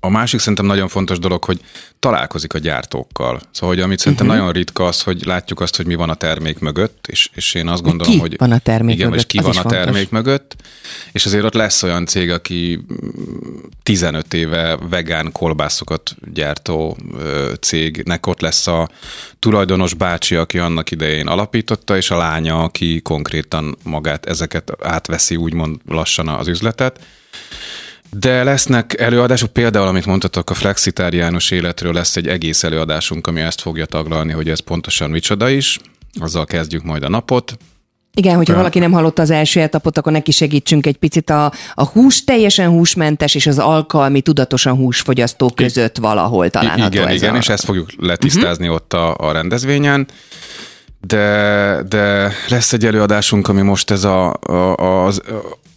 A 0.00 0.08
másik 0.08 0.40
szerintem 0.40 0.66
nagyon 0.66 0.88
fontos 0.88 1.18
dolog, 1.18 1.44
hogy 1.44 1.60
találkozik 1.98 2.54
a 2.54 2.58
gyártókkal. 2.58 3.40
Szóval, 3.50 3.74
hogy 3.74 3.84
amit 3.84 3.98
szerintem 3.98 4.26
uh-huh. 4.26 4.40
nagyon 4.40 4.56
ritka 4.56 4.86
az, 4.86 5.02
hogy 5.02 5.24
látjuk 5.24 5.60
azt, 5.60 5.76
hogy 5.76 5.86
mi 5.86 5.94
van 5.94 6.10
a 6.10 6.14
termék 6.14 6.58
mögött, 6.58 7.06
és, 7.06 7.30
és 7.34 7.54
én 7.54 7.68
azt 7.68 7.82
gondolom, 7.82 8.12
ki 8.12 8.18
hogy... 8.18 8.36
van 8.38 8.52
a 8.52 8.58
termék 8.58 8.94
igen, 8.94 9.08
mögött, 9.08 9.24
és 9.24 9.30
ki 9.30 9.38
az 9.38 9.44
van 9.44 9.56
a 9.56 9.60
fontos. 9.60 9.80
termék 9.80 10.10
mögött, 10.10 10.56
és 11.12 11.26
azért 11.26 11.44
ott 11.44 11.54
lesz 11.54 11.82
olyan 11.82 12.06
cég, 12.06 12.30
aki 12.30 12.80
mm, 12.92 13.58
15 13.82 14.34
éve 14.34 14.78
vegán 14.90 15.32
kolbászokat 15.32 16.14
gyártó 16.32 16.96
cégnek 17.60 18.26
ott 18.26 18.40
lesz 18.40 18.66
a 18.66 18.88
tulajdonos 19.38 19.94
bácsi, 19.94 20.34
aki 20.34 20.58
annak 20.58 20.90
idején 20.90 21.26
alapította, 21.26 21.96
és 21.96 22.10
a 22.10 22.16
lánya, 22.16 22.62
aki 22.62 23.00
konkrétan 23.00 23.76
magát 23.82 24.26
ezeket 24.26 24.72
átveszi 24.82 25.36
úgymond 25.36 25.80
lassan 25.86 26.28
az 26.28 26.48
üzletet. 26.48 27.00
De 28.10 28.44
lesznek 28.44 29.00
előadások, 29.00 29.52
például, 29.52 29.86
amit 29.86 30.06
mondtatok, 30.06 30.50
a 30.50 30.54
flexitáriánus 30.54 31.50
életről 31.50 31.92
lesz 31.92 32.16
egy 32.16 32.28
egész 32.28 32.62
előadásunk, 32.64 33.26
ami 33.26 33.40
ezt 33.40 33.60
fogja 33.60 33.86
taglalni, 33.86 34.32
hogy 34.32 34.48
ez 34.48 34.60
pontosan 34.60 35.10
micsoda 35.10 35.48
is. 35.48 35.78
Azzal 36.20 36.44
kezdjük 36.44 36.82
majd 36.82 37.02
a 37.02 37.08
napot. 37.08 37.56
Igen, 38.16 38.36
hogyha 38.36 38.54
valaki 38.54 38.78
nem 38.78 38.92
hallotta 38.92 39.22
az 39.22 39.30
első 39.30 39.60
etapot, 39.60 39.98
akkor 39.98 40.12
neki 40.12 40.30
segítsünk 40.30 40.86
egy 40.86 40.96
picit 40.96 41.30
a, 41.30 41.52
a 41.74 41.84
hús 41.84 42.24
teljesen 42.24 42.68
húsmentes 42.68 43.34
és 43.34 43.46
az 43.46 43.58
alkalmi 43.58 44.20
tudatosan 44.20 44.74
húsfogyasztó 44.74 45.50
között 45.54 45.96
valahol 45.96 46.50
található 46.50 46.94
igen, 46.94 47.08
ez 47.08 47.14
igen, 47.14 47.34
a... 47.34 47.36
és 47.36 47.48
ezt 47.48 47.64
fogjuk 47.64 47.88
letisztázni 47.98 48.64
uh-huh. 48.68 48.80
ott 48.80 48.92
a, 48.92 49.14
a 49.16 49.32
rendezvényen. 49.32 50.06
De, 51.00 51.82
de 51.88 52.32
lesz 52.48 52.72
egy 52.72 52.86
előadásunk, 52.86 53.48
ami 53.48 53.62
most 53.62 53.90
ez 53.90 54.04
a, 54.04 54.34
a, 54.42 55.04
az 55.04 55.22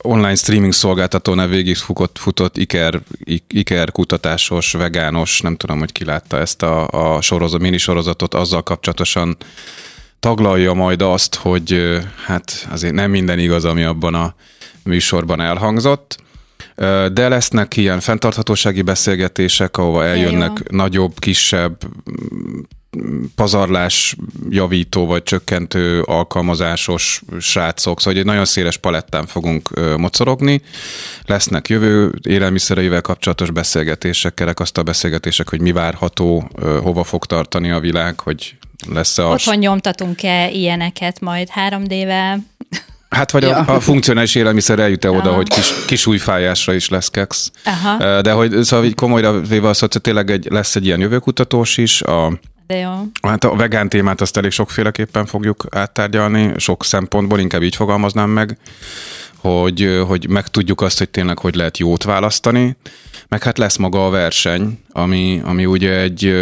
online 0.08 0.36
streaming 0.36 0.74
szolgáltatónál 0.74 1.48
végig 1.48 1.76
futott, 1.76 2.18
futott 2.18 2.58
Iker, 2.58 3.02
Iker 3.48 3.92
kutatásos, 3.92 4.72
vegános, 4.72 5.42
nem 5.42 5.56
tudom, 5.56 5.80
hogy 5.80 5.92
ki 5.92 6.06
látta 6.06 6.40
ezt 6.40 6.64
a, 6.64 6.88
a 6.88 7.22
sorozat, 7.22 7.62
mini 7.62 7.78
sorozatot, 7.78 8.34
azzal 8.34 8.64
kapcsolatosan 8.64 9.38
taglalja 10.20 10.74
majd 10.74 11.02
azt, 11.02 11.36
hogy 11.36 11.98
hát 12.26 12.68
azért 12.72 12.94
nem 12.94 13.12
minden 13.12 13.40
igaz, 13.40 13.66
ami 13.66 13.84
abban 13.84 14.14
a 14.14 14.36
műsorban 14.84 15.42
elhangzott, 15.42 16.18
de 17.14 17.28
lesznek 17.28 17.78
ilyen 17.78 18.00
fenntarthatósági 18.00 18.82
beszélgetések, 18.82 19.78
ahova 19.78 20.06
eljönnek 20.06 20.52
jó. 20.70 20.78
nagyobb, 20.78 21.20
kisebb 21.20 21.78
pazarlás 23.36 24.16
javító 24.50 25.06
vagy 25.06 25.24
csökkentő 25.24 26.02
alkalmazásos 26.02 27.22
srácok, 27.40 28.00
szóval 28.02 28.20
egy 28.20 28.26
nagyon 28.26 28.46
széles 28.46 28.78
palettán 28.78 29.26
fogunk 29.26 29.70
mocorogni. 29.98 30.62
Lesznek 31.26 31.70
jövő 31.70 32.14
élelmiszereivel 32.22 33.02
kapcsolatos 33.02 33.52
beszélgetések, 33.52 34.34
kerekasztal 34.34 34.84
beszélgetések, 34.84 35.50
hogy 35.50 35.62
mi 35.62 35.72
várható, 35.72 36.50
hova 36.82 37.04
fog 37.04 37.26
tartani 37.26 37.72
a 37.72 37.80
világ, 37.80 38.20
hogy 38.20 38.56
lesz-e 38.92 39.28
a 39.28 39.32
Otthon 39.32 39.58
nyomtatunk-e 39.58 40.50
ilyeneket 40.50 41.20
majd 41.20 41.50
3D-vel? 41.70 42.38
Hát 43.10 43.32
vagy 43.32 43.44
Ja. 43.44 43.58
a, 43.58 43.76
a 43.76 43.80
funkcionális 43.80 44.36
élelmiszer 44.36 44.80
eljut-e 44.80 45.10
oda, 45.12 45.28
Aha. 45.28 45.36
hogy 45.36 45.48
kis, 45.48 45.74
kis 45.86 46.08
újfájásra 46.08 46.74
is 46.74 46.90
lesz 46.90 47.10
keksz. 47.10 47.52
Aha. 47.66 48.22
De 48.22 48.32
hogy 48.32 48.64
szóval 48.64 48.86
így 48.86 48.96
komolyra 48.96 49.42
véve 49.42 49.68
az, 49.68 49.80
hogy 49.80 49.90
tényleg 50.02 50.32
egy, 50.32 50.48
lesz 50.50 50.76
egy 50.76 50.86
ilyen 50.86 51.00
jövőkutatós 51.00 51.78
is. 51.78 52.02
A, 52.02 52.40
De 52.68 52.76
jó. 52.78 52.92
hát 53.22 53.44
a 53.44 53.56
vegán 53.56 53.90
témát 53.90 54.22
azt 54.22 54.38
elég 54.38 54.52
sokféleképpen 54.52 55.26
fogjuk 55.26 55.66
áttárgyalni, 55.70 56.54
sok 56.58 56.84
szempontból, 56.84 57.40
inkább 57.40 57.64
így 57.64 57.76
fogalmaznám 57.76 58.30
meg, 58.30 58.58
hogy, 59.36 60.02
hogy 60.08 60.30
megtudjuk 60.30 60.82
azt, 60.82 60.98
hogy 60.98 61.10
tényleg 61.10 61.40
hogy 61.40 61.56
lehet 61.56 61.78
jót 61.78 62.04
választani, 62.04 62.76
meg 63.28 63.44
hát 63.44 63.58
lesz 63.58 63.78
maga 63.78 64.06
a 64.06 64.10
verseny, 64.10 64.80
ami, 64.92 65.42
ami 65.44 65.66
ugye 65.66 66.00
egy, 66.00 66.34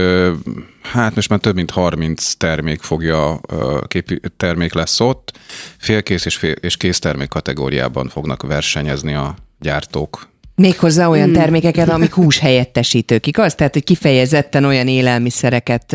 hát 0.81 1.15
most 1.15 1.29
már 1.29 1.39
több 1.39 1.55
mint 1.55 1.71
30 1.71 2.33
termék 2.33 2.81
fogja, 2.81 3.39
ö, 3.47 3.79
képi, 3.87 4.19
termék 4.37 4.73
lesz 4.73 4.99
ott, 4.99 5.37
félkész 5.77 6.25
és, 6.25 6.35
fél, 6.35 6.51
és 6.51 6.77
kész 6.77 6.99
termék 6.99 7.29
kategóriában 7.29 8.09
fognak 8.09 8.43
versenyezni 8.43 9.13
a 9.13 9.35
gyártók. 9.59 10.27
Méghozzá 10.55 11.07
olyan 11.07 11.25
Hmm. 11.25 11.33
termékeket, 11.33 11.89
amik 11.89 12.13
hús 12.13 12.37
helyettesítők, 12.39 13.27
igaz? 13.27 13.55
Tehát, 13.55 13.73
hogy 13.73 13.83
kifejezetten 13.83 14.65
olyan 14.65 14.87
élelmiszereket 14.87 15.91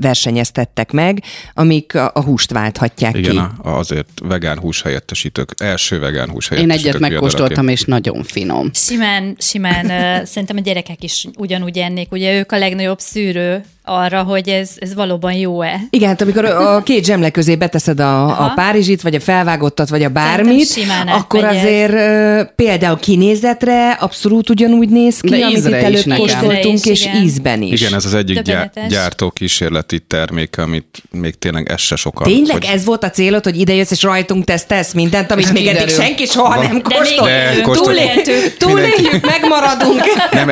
versenyeztettek 0.00 0.90
meg, 0.92 1.22
amik 1.54 1.94
a, 1.94 2.10
a 2.14 2.22
húst 2.22 2.52
válthatják 2.52 3.16
Igen, 3.16 3.30
ki. 3.30 3.36
a, 3.36 3.52
azért 3.78 4.08
vegán 4.22 4.58
hús 4.58 4.82
helyettesítők, 4.82 5.50
első 5.56 5.98
vegán 5.98 6.30
hús 6.30 6.50
Én 6.50 6.56
helyettesítők. 6.58 6.94
egyet 6.94 7.10
megkóstoltam, 7.10 7.68
és 7.68 7.84
nagyon 7.84 8.22
finom. 8.22 8.70
Simán, 8.74 9.36
simán 9.38 9.86
szerintem 10.26 10.56
a 10.56 10.60
gyerekek 10.60 11.02
is 11.02 11.26
ugyanúgy 11.36 11.78
ennék. 11.78 12.12
Ugye 12.12 12.38
ők 12.38 12.52
a 12.52 12.58
legnagyobb 12.58 12.98
szűrő 12.98 13.64
arra, 13.84 14.22
hogy 14.22 14.48
ez, 14.48 14.70
ez 14.78 14.94
valóban 14.94 15.32
jó-e. 15.32 15.80
Igen, 15.90 16.08
hát 16.08 16.20
amikor 16.20 16.44
a 16.44 16.82
két 16.82 17.04
zsemle 17.04 17.30
közé 17.30 17.56
beteszed 17.56 18.00
a, 18.00 18.44
a 18.44 18.52
párizsit, 18.54 19.02
vagy 19.02 19.14
a 19.14 19.20
felvágottat, 19.20 19.88
vagy 19.88 20.02
a 20.02 20.08
bármit, 20.08 20.68
akkor 21.06 21.44
átmegy 21.44 21.56
ez. 21.58 21.64
azért 21.64 22.54
például 22.54 22.98
kinézetre 22.98 23.90
abszolút 23.90 24.50
ugyanúgy 24.50 24.88
néz 24.88 25.20
ki, 25.20 25.28
De 25.28 25.44
amit 25.44 25.56
itt 25.56 26.04
nekem. 26.04 26.16
kóstoltunk, 26.16 26.84
és 26.84 27.04
igen. 27.04 27.22
ízben 27.22 27.62
is. 27.62 27.80
Igen, 27.80 27.94
ez 27.94 28.04
az 28.04 28.14
egyik 28.14 28.40
gyá- 28.40 28.88
gyártó 28.88 29.30
kísérleti 29.30 30.00
termék, 30.00 30.58
amit 30.58 31.02
még 31.10 31.38
tényleg 31.38 31.70
ez 31.70 31.80
se 31.80 31.96
sokan. 31.96 32.26
Tényleg 32.26 32.52
hogy- 32.56 32.68
ez 32.74 32.84
volt 32.84 33.04
a 33.04 33.10
célod, 33.10 33.44
hogy 33.44 33.60
ide 33.60 33.74
jössz 33.74 33.90
és 33.90 34.02
rajtunk 34.02 34.44
tesztelsz 34.44 34.92
mindent, 34.92 35.30
amit 35.30 35.52
még 35.52 35.66
eddig 35.66 35.88
senki 35.94 36.26
soha 36.26 36.62
nem 36.62 36.82
De 36.82 36.94
kóstolt. 36.94 37.82
Túléltük. 37.82 38.56
Túléljük, 38.58 39.26
megmaradunk. 39.26 40.00
Nem, 40.32 40.50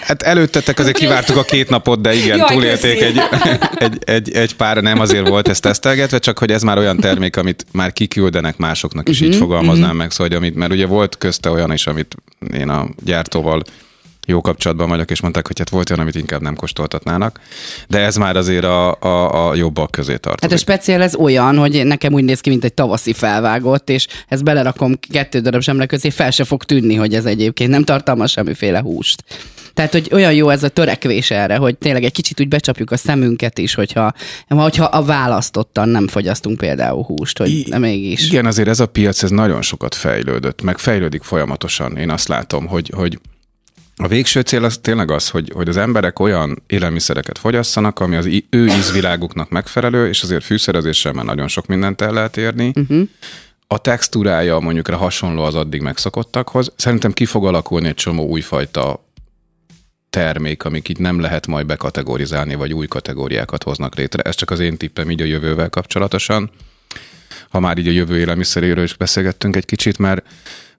hát 0.00 0.22
előttetek 0.22 0.78
azért 0.78 0.96
kivártuk 0.96 1.36
a 1.36 1.42
két 1.42 1.68
napot, 1.68 2.00
de 2.00 2.14
igen, 2.14 2.36
Jaj, 2.36 2.48
köszi. 2.80 3.00
egy, 3.00 3.20
egy, 3.78 3.98
egy, 4.04 4.30
egy 4.30 4.56
pár, 4.56 4.82
nem 4.82 5.00
azért 5.00 5.28
volt 5.28 5.48
ezt 5.48 5.62
tesztelgetve, 5.62 6.18
csak 6.18 6.38
hogy 6.38 6.50
ez 6.50 6.62
már 6.62 6.78
olyan 6.78 6.96
termék, 6.96 7.36
amit 7.36 7.66
már 7.72 7.92
kiküldenek 7.92 8.56
másoknak 8.56 9.08
is, 9.08 9.20
így 9.20 9.36
fogalmaznám 9.36 9.96
meg, 9.96 10.10
szóval, 10.10 10.26
hogy 10.26 10.36
amit, 10.36 10.54
mert 10.54 10.72
ugye 10.72 10.86
volt 10.86 11.18
közte 11.18 11.50
olyan 11.50 11.72
is, 11.72 11.86
amit 11.86 12.16
én 12.52 12.68
a 12.68 12.88
gyártóval 13.04 13.62
jó 14.26 14.40
kapcsolatban 14.40 14.88
vagyok, 14.88 15.10
és 15.10 15.20
mondták, 15.20 15.46
hogy 15.46 15.58
hát 15.58 15.68
volt 15.68 15.90
olyan, 15.90 16.02
amit 16.02 16.14
inkább 16.14 16.40
nem 16.40 16.54
kóstoltatnának, 16.54 17.40
de 17.88 17.98
ez 17.98 18.16
már 18.16 18.36
azért 18.36 18.64
a, 18.64 19.00
a, 19.00 19.48
a 19.48 19.54
jobbak 19.54 19.90
közé 19.90 20.16
tartozik. 20.16 20.50
Hát 20.50 20.52
a 20.52 20.56
speciál 20.56 21.02
ez 21.02 21.14
olyan, 21.14 21.58
hogy 21.58 21.86
nekem 21.86 22.12
úgy 22.12 22.24
néz 22.24 22.40
ki, 22.40 22.50
mint 22.50 22.64
egy 22.64 22.74
tavaszi 22.74 23.12
felvágott, 23.12 23.90
és 23.90 24.06
ezt 24.28 24.44
belerakom 24.44 24.98
kettő 25.12 25.40
darab 25.40 25.62
zsemle 25.62 25.86
közé, 25.86 26.10
fel 26.10 26.30
se 26.30 26.44
fog 26.44 26.64
tűnni, 26.64 26.94
hogy 26.94 27.14
ez 27.14 27.24
egyébként 27.24 27.70
nem 27.70 27.84
tartalmaz 27.84 28.30
semmiféle 28.30 28.80
húst. 28.80 29.24
Tehát, 29.74 29.92
hogy 29.92 30.08
olyan 30.12 30.32
jó 30.32 30.48
ez 30.48 30.62
a 30.62 30.68
törekvés 30.68 31.30
erre, 31.30 31.56
hogy 31.56 31.78
tényleg 31.78 32.04
egy 32.04 32.12
kicsit 32.12 32.40
úgy 32.40 32.48
becsapjuk 32.48 32.90
a 32.90 32.96
szemünket 32.96 33.58
is, 33.58 33.74
hogyha, 33.74 34.12
hogyha 34.48 34.84
a 34.84 35.02
választottan 35.02 35.88
nem 35.88 36.08
fogyasztunk 36.08 36.58
például 36.58 37.02
húst, 37.02 37.38
hogy 37.38 37.50
I- 37.50 37.76
mégis. 37.78 38.26
Igen, 38.26 38.46
azért 38.46 38.68
ez 38.68 38.80
a 38.80 38.86
piac 38.86 39.22
ez 39.22 39.30
nagyon 39.30 39.62
sokat 39.62 39.94
fejlődött, 39.94 40.62
meg 40.62 40.78
fejlődik 40.78 41.22
folyamatosan. 41.22 41.96
Én 41.96 42.10
azt 42.10 42.28
látom, 42.28 42.66
hogy, 42.66 42.90
hogy 42.96 43.18
a 43.96 44.08
végső 44.08 44.40
cél 44.40 44.64
az 44.64 44.78
tényleg 44.82 45.10
az, 45.10 45.28
hogy, 45.28 45.52
hogy 45.54 45.68
az 45.68 45.76
emberek 45.76 46.18
olyan 46.18 46.62
élelmiszereket 46.66 47.38
fogyasszanak, 47.38 48.00
ami 48.00 48.16
az 48.16 48.26
ő 48.50 48.66
ízviláguknak 48.66 49.50
megfelelő, 49.50 50.08
és 50.08 50.22
azért 50.22 50.44
fűszerezéssel 50.44 51.12
már 51.12 51.24
nagyon 51.24 51.48
sok 51.48 51.66
mindent 51.66 52.00
el 52.00 52.12
lehet 52.12 52.36
érni. 52.36 52.72
Uh-huh. 52.74 53.08
A 53.66 53.78
textúrája 53.78 54.58
mondjuk 54.58 54.88
hasonló 54.88 55.42
az 55.42 55.54
addig 55.54 55.80
megszokottakhoz. 55.80 56.72
Szerintem 56.76 57.12
ki 57.12 57.24
fog 57.24 57.46
alakulni 57.46 57.88
egy 57.88 57.94
csomó 57.94 58.26
újfajta 58.26 59.04
termék, 60.12 60.62
itt 60.88 60.98
nem 60.98 61.20
lehet 61.20 61.46
majd 61.46 61.66
bekategorizálni, 61.66 62.54
vagy 62.54 62.72
új 62.72 62.86
kategóriákat 62.86 63.62
hoznak 63.62 63.94
létre. 63.94 64.22
Ez 64.22 64.34
csak 64.34 64.50
az 64.50 64.60
én 64.60 64.76
tippem 64.76 65.10
így 65.10 65.20
a 65.20 65.24
jövővel 65.24 65.68
kapcsolatosan 65.68 66.50
ha 67.52 67.60
már 67.60 67.78
így 67.78 67.88
a 67.88 67.90
jövő 67.90 68.18
élelmiszeréről 68.18 68.84
is 68.84 68.96
beszélgettünk 68.96 69.56
egy 69.56 69.64
kicsit, 69.64 69.98
mert 69.98 70.26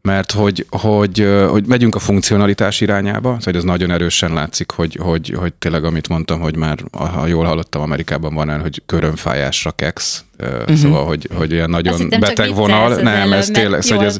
mert 0.07 0.31
hogy, 0.31 0.65
hogy, 0.69 1.27
hogy 1.49 1.65
megyünk 1.65 1.95
a 1.95 1.99
funkcionalitás 1.99 2.81
irányába, 2.81 3.29
szóval 3.29 3.39
hogy 3.43 3.55
ez 3.55 3.63
nagyon 3.63 3.91
erősen 3.91 4.33
látszik, 4.33 4.71
hogy, 4.71 4.97
hogy, 5.01 5.33
hogy 5.37 5.53
tényleg 5.53 5.83
amit 5.83 6.07
mondtam, 6.07 6.39
hogy 6.39 6.55
már, 6.55 6.79
ha 6.91 7.27
jól 7.27 7.45
hallottam, 7.45 7.81
Amerikában 7.81 8.33
van 8.33 8.49
olyan, 8.49 8.61
hogy 8.61 8.81
körömfájásra 8.85 9.71
keksz, 9.71 10.23
uh-huh. 10.39 10.75
szóval, 10.75 11.05
hogy, 11.05 11.29
hogy 11.33 11.51
ilyen 11.51 11.73
Azt 11.73 11.83
nagyon 11.83 12.09
csak 12.09 12.19
beteg 12.19 12.53
vonal. 12.53 12.95
Nem, 12.95 13.07
előbb, 13.07 13.33
ez 13.33 13.47
tényleg, 13.47 13.81
szóval, 13.81 14.05
ez, 14.05 14.19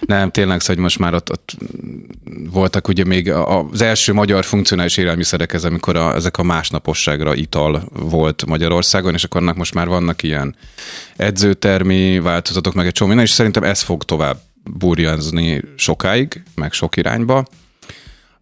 nem, 0.00 0.30
tényleg, 0.30 0.60
szóval, 0.60 0.74
hogy 0.74 0.84
most 0.84 0.98
már 0.98 1.14
ott, 1.14 1.30
ott 1.30 1.56
voltak 2.50 2.88
ugye 2.88 3.04
még 3.04 3.30
az 3.30 3.82
első 3.82 4.12
magyar 4.12 4.44
funkcionális 4.44 4.96
élelmiszerek, 4.96 5.52
ez 5.52 5.64
amikor 5.64 5.96
a, 5.96 6.14
ezek 6.14 6.38
a 6.38 6.42
másnaposságra 6.42 7.34
ital 7.34 7.82
volt 7.92 8.46
Magyarországon, 8.46 9.14
és 9.14 9.24
akkor 9.24 9.40
annak 9.40 9.56
most 9.56 9.74
már 9.74 9.88
vannak 9.88 10.22
ilyen 10.22 10.56
edzőtermi 11.16 12.18
változatok, 12.18 12.74
meg 12.74 12.86
egy 12.86 12.92
csomó 12.92 13.08
minden, 13.08 13.26
és 13.26 13.32
szerintem 13.32 13.62
ez 13.62 13.80
fog 13.80 14.02
tovább 14.02 14.38
burjanzni 14.64 15.60
sokáig, 15.76 16.42
meg 16.54 16.72
sok 16.72 16.96
irányba. 16.96 17.44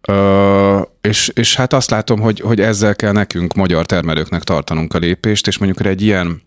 Ö, 0.01 0.81
és, 1.01 1.31
és 1.33 1.55
hát 1.55 1.73
azt 1.73 1.89
látom, 1.89 2.19
hogy, 2.19 2.39
hogy 2.39 2.59
ezzel 2.61 2.95
kell 2.95 3.11
nekünk, 3.11 3.53
magyar 3.53 3.85
termelőknek 3.85 4.43
tartanunk 4.43 4.93
a 4.93 4.97
lépést, 4.97 5.47
és 5.47 5.57
mondjuk 5.57 5.87
egy 5.87 6.01
ilyen 6.01 6.41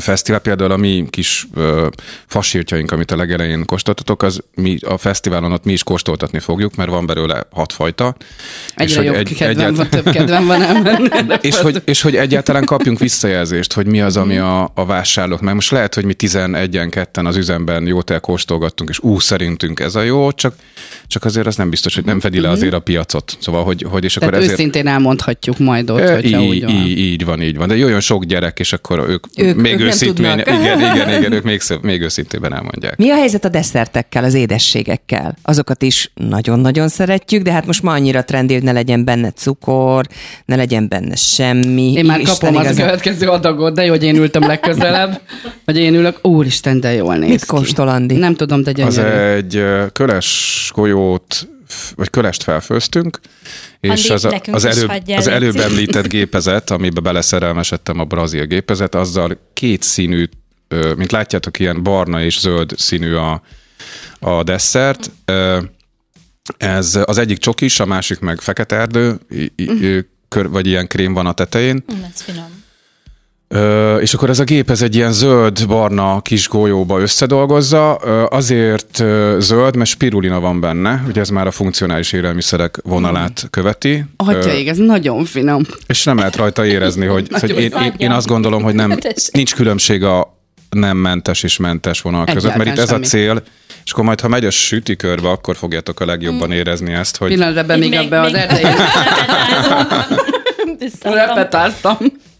fesztivál, 0.00 0.40
például 0.40 0.70
a 0.70 0.76
mi 0.76 1.06
kis 1.10 1.46
ö, 1.54 1.86
fasírtjaink, 2.26 2.90
amit 2.92 3.10
a 3.10 3.16
legelején 3.16 3.64
kóstoltatok, 3.64 4.22
az 4.22 4.40
mi 4.54 4.78
a 4.86 4.96
fesztiválon 4.96 5.52
ott 5.52 5.64
mi 5.64 5.72
is 5.72 5.82
kóstoltatni 5.82 6.38
fogjuk, 6.38 6.74
mert 6.76 6.90
van 6.90 7.06
belőle 7.06 7.42
hat 7.50 7.72
fajta. 7.72 8.16
Egyre 8.74 8.96
hogy 8.96 9.04
jobb 9.06 9.14
egy- 9.14 9.34
kedvem 9.36 9.48
egyált- 9.48 9.76
van, 9.76 9.88
több 9.88 10.10
kedvem 10.10 10.46
van 10.46 10.62
elmenni. 10.62 11.08
és 11.40 11.56
hogy, 11.56 11.82
és 11.84 12.00
hogy 12.02 12.16
egyáltalán 12.16 12.64
kapjunk 12.64 12.98
visszajelzést, 12.98 13.72
hogy 13.72 13.86
mi 13.86 14.00
az, 14.00 14.16
ami 14.16 14.36
a, 14.38 14.70
a 14.74 14.84
vásárlók. 14.86 15.40
Mert 15.40 15.54
most 15.54 15.70
lehet, 15.70 15.94
hogy 15.94 16.04
mi 16.04 16.14
11-en, 16.18 16.86
ketten 16.90 17.26
az 17.26 17.36
üzemben 17.36 17.86
jót 17.86 18.10
elkóstolgattunk, 18.10 18.90
és 18.90 18.98
ú, 18.98 19.18
szerintünk 19.18 19.80
ez 19.80 19.94
a 19.94 20.02
jó, 20.02 20.32
csak, 20.32 20.54
csak 21.06 21.24
azért 21.24 21.46
az 21.46 21.56
nem 21.56 21.70
biztos, 21.70 21.94
hogy 21.94 22.04
nem 22.04 22.20
fedi 22.20 22.40
le 22.40 22.48
azért 22.50 22.74
a 22.74 22.80
piacot. 22.80 23.36
Szóval, 23.40 23.64
hogy, 23.64 23.86
hogy 23.90 24.04
és 24.04 24.16
akkor 24.16 24.28
Tehát 24.28 24.44
ezért... 24.44 24.58
őszintén 24.58 24.86
elmondhatjuk 24.86 25.58
majd 25.58 25.90
ott, 25.90 25.98
Ö, 26.00 26.12
hogyha 26.14 26.42
úgy 26.42 26.54
így, 26.54 26.64
van. 26.64 26.74
így, 26.74 26.98
így 26.98 27.24
van, 27.24 27.42
így 27.42 27.56
van. 27.56 27.68
De 27.68 27.76
jöjjön 27.76 28.00
sok 28.00 28.24
gyerek, 28.24 28.58
és 28.58 28.72
akkor 28.72 28.98
ők, 29.08 29.24
Ők- 29.36 29.56
még 29.64 29.72
ők 29.72 29.78
nem 29.78 29.88
őszintén, 29.88 30.36
tudnak. 30.36 30.60
igen, 30.60 30.78
igen, 30.80 31.18
igen, 31.18 31.32
ők 31.32 31.42
még, 31.44 31.60
még 31.82 32.00
őszintében 32.00 32.54
elmondják. 32.54 32.96
Mi 32.96 33.10
a 33.10 33.14
helyzet 33.14 33.44
a 33.44 33.48
desszertekkel, 33.48 34.24
az 34.24 34.34
édességekkel? 34.34 35.36
Azokat 35.42 35.82
is 35.82 36.10
nagyon-nagyon 36.14 36.88
szeretjük, 36.88 37.42
de 37.42 37.52
hát 37.52 37.66
most 37.66 37.82
ma 37.82 37.92
annyira 37.92 38.24
trendi, 38.24 38.54
hogy 38.54 38.62
ne 38.62 38.72
legyen 38.72 39.04
benne 39.04 39.30
cukor, 39.30 40.06
ne 40.44 40.56
legyen 40.56 40.88
benne 40.88 41.14
semmi. 41.14 41.92
Én 41.92 42.04
már 42.04 42.20
Isten 42.20 42.36
kapom 42.38 42.56
az 42.56 42.62
igazán- 42.64 42.84
következő 42.86 43.28
adagot, 43.28 43.74
de 43.74 43.84
jó, 43.84 43.90
hogy 43.90 44.04
én 44.04 44.16
ültem 44.16 44.42
legközelebb, 44.46 45.20
hogy 45.66 45.76
én 45.78 45.94
ülök, 45.94 46.18
úristen, 46.26 46.80
de 46.80 46.92
jól 46.92 47.16
néz 47.16 47.28
Mit 47.30 47.40
ki. 47.40 47.46
kóstol, 47.46 47.88
Andi? 47.88 48.14
Nem 48.16 48.34
tudom, 48.34 48.62
de 48.62 48.70
Az 48.84 48.94
gyönyörű. 48.96 49.16
egy 49.18 49.56
ö, 49.56 49.84
köles 49.92 50.70
golyót, 50.74 51.48
vagy 51.94 52.10
kölest 52.10 52.42
felfőztünk, 52.42 53.20
és 53.80 54.10
az, 54.10 54.24
a, 54.24 54.40
az, 54.50 54.64
előbb, 54.64 54.90
az 55.16 55.26
előbb 55.26 55.56
említett 55.56 56.08
gépezet, 56.08 56.70
amiben 56.70 57.02
beleszerelmesedtem 57.02 57.98
a 57.98 58.04
brazil 58.04 58.44
gépezet, 58.44 58.94
azzal 58.94 59.38
két 59.52 59.82
színű, 59.82 60.28
mint 60.96 61.12
látjátok, 61.12 61.58
ilyen 61.58 61.82
barna 61.82 62.22
és 62.22 62.40
zöld 62.40 62.72
színű 62.76 63.14
a, 63.14 63.42
a 64.18 64.42
desszert. 64.42 65.10
Ez 66.56 66.98
az 67.04 67.18
egyik 67.18 67.38
csokis, 67.38 67.80
a 67.80 67.84
másik 67.86 68.18
meg 68.18 68.40
fekete 68.40 68.76
erdő, 68.76 69.18
ö, 69.56 69.98
kör, 70.28 70.48
vagy 70.48 70.66
ilyen 70.66 70.86
krém 70.86 71.12
van 71.12 71.26
a 71.26 71.32
tetején. 71.32 71.84
Hm, 71.86 72.02
Ez 72.12 72.20
finom. 72.20 72.63
Ö, 73.56 73.96
és 73.96 74.14
akkor 74.14 74.30
ez 74.30 74.38
a 74.38 74.44
gép 74.44 74.70
ez 74.70 74.82
egy 74.82 74.94
ilyen 74.94 75.12
zöld-barna 75.12 76.20
kis 76.20 76.48
golyóba 76.48 77.00
összedolgozza, 77.00 78.00
Ö, 78.04 78.24
azért 78.30 79.00
ö, 79.00 79.36
zöld, 79.40 79.76
mert 79.76 79.90
spirulina 79.90 80.40
van 80.40 80.60
benne, 80.60 81.02
ugye 81.08 81.20
ez 81.20 81.28
már 81.28 81.46
a 81.46 81.50
funkcionális 81.50 82.12
élelmiszerek 82.12 82.78
vonalát 82.82 83.46
követi. 83.50 84.04
Atyaig, 84.16 84.68
ez 84.68 84.76
nagyon 84.76 85.24
finom. 85.24 85.62
és 85.86 86.04
nem 86.04 86.16
lehet 86.18 86.36
rajta 86.36 86.66
érezni, 86.66 87.06
hogy, 87.06 87.28
hogy 87.40 87.50
én, 87.50 87.56
én, 87.82 87.94
én 87.96 88.10
azt 88.10 88.26
gondolom, 88.26 88.62
hogy 88.62 88.74
nem, 88.74 88.98
nincs 89.32 89.54
különbség 89.54 90.02
a 90.04 90.38
nem 90.70 90.96
mentes 90.96 91.42
és 91.42 91.56
mentes 91.56 92.00
vonal 92.00 92.24
között, 92.24 92.56
mert 92.56 92.68
itt 92.70 92.78
ez 92.78 92.90
a 92.90 92.92
semmi. 92.92 93.04
cél, 93.04 93.42
és 93.84 93.92
akkor 93.92 94.04
majd, 94.04 94.20
ha 94.20 94.28
megy 94.28 94.44
a 94.44 94.50
sütikörbe, 94.50 95.28
akkor 95.28 95.56
fogjátok 95.56 96.00
a 96.00 96.04
legjobban 96.04 96.52
érezni 96.52 96.92
ezt, 96.92 97.16
hogy 97.16 97.28
Pillanatra 97.28 97.62
be 97.64 97.76
még 97.76 97.88
Még- 97.90 97.98
abba 97.98 98.20
az 98.20 98.32
még- 98.32 98.40
erdején. 98.40 98.76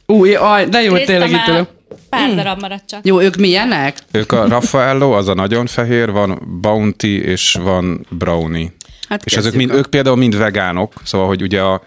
Új, 0.06 0.34
aj, 0.34 0.66
de 0.66 0.82
jó, 0.82 0.90
hogy 0.90 0.98
Néztem 0.98 1.20
tényleg 1.20 1.40
itt 1.40 1.48
ülök. 1.48 1.68
Pár 2.08 2.34
darab 2.34 2.60
maradt 2.60 2.86
csak. 2.88 3.00
Jó, 3.06 3.20
ők 3.20 3.36
milyenek? 3.36 3.98
ők 4.10 4.32
a 4.32 4.48
Raffaello, 4.48 5.10
az 5.10 5.28
a 5.28 5.34
nagyon 5.34 5.66
fehér, 5.66 6.10
van 6.10 6.58
Bounty 6.60 7.04
és 7.22 7.58
van 7.62 8.06
Brownie. 8.10 8.72
Hát 9.08 9.24
És 9.24 9.36
ezek 9.36 9.54
mind, 9.54 9.70
a- 9.70 9.74
ők 9.74 9.86
például 9.86 10.16
mind 10.16 10.36
vegánok, 10.36 10.92
szóval, 11.04 11.26
hogy 11.26 11.42
ugye 11.42 11.60
a, 11.60 11.82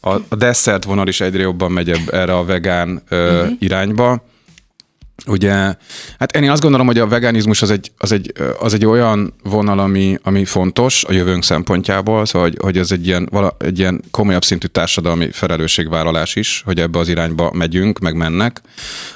a, 0.00 0.10
a 0.28 0.36
desszert 0.36 0.84
vonal 0.84 1.08
is 1.08 1.20
egyre 1.20 1.42
jobban 1.42 1.72
megy 1.72 1.90
erre 2.10 2.36
a 2.36 2.44
vegán 2.44 3.02
ö, 3.08 3.40
uh-huh. 3.40 3.56
irányba. 3.58 4.24
Ugye, 5.28 5.74
hát 6.18 6.36
én 6.36 6.50
azt 6.50 6.62
gondolom, 6.62 6.86
hogy 6.86 6.98
a 6.98 7.06
veganizmus 7.06 7.62
az 7.62 7.70
egy, 7.70 7.92
az 7.98 8.12
egy, 8.12 8.32
az 8.58 8.74
egy 8.74 8.86
olyan 8.86 9.34
vonal, 9.42 9.78
ami, 9.78 10.18
ami 10.22 10.44
fontos 10.44 11.04
a 11.04 11.12
jövőnk 11.12 11.44
szempontjából, 11.44 12.26
szóval, 12.26 12.48
hogy, 12.48 12.58
hogy 12.60 12.78
ez 12.78 12.92
egy 12.92 13.06
ilyen, 13.06 13.28
vala, 13.30 13.56
egy 13.58 13.78
ilyen 13.78 14.04
komolyabb 14.10 14.44
szintű 14.44 14.66
társadalmi 14.66 15.30
felelősségvállalás 15.30 16.36
is, 16.36 16.62
hogy 16.64 16.80
ebbe 16.80 16.98
az 16.98 17.08
irányba 17.08 17.50
megyünk, 17.54 17.98
meg 17.98 18.14
mennek 18.14 18.60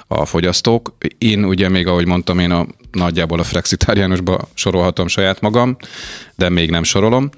a 0.07 0.25
fogyasztók. 0.25 0.97
Én 1.19 1.45
ugye 1.45 1.69
még, 1.69 1.87
ahogy 1.87 2.07
mondtam, 2.07 2.39
én 2.39 2.51
a 2.51 2.67
nagyjából 2.93 3.39
a 3.39 3.45
flexitáriánusba 3.45 4.39
sorolhatom 4.55 5.09
saját 5.09 5.41
magam, 5.41 5.77
de 6.37 6.49
még 6.49 6.71
nem 6.71 6.83
sorolom. 6.83 7.31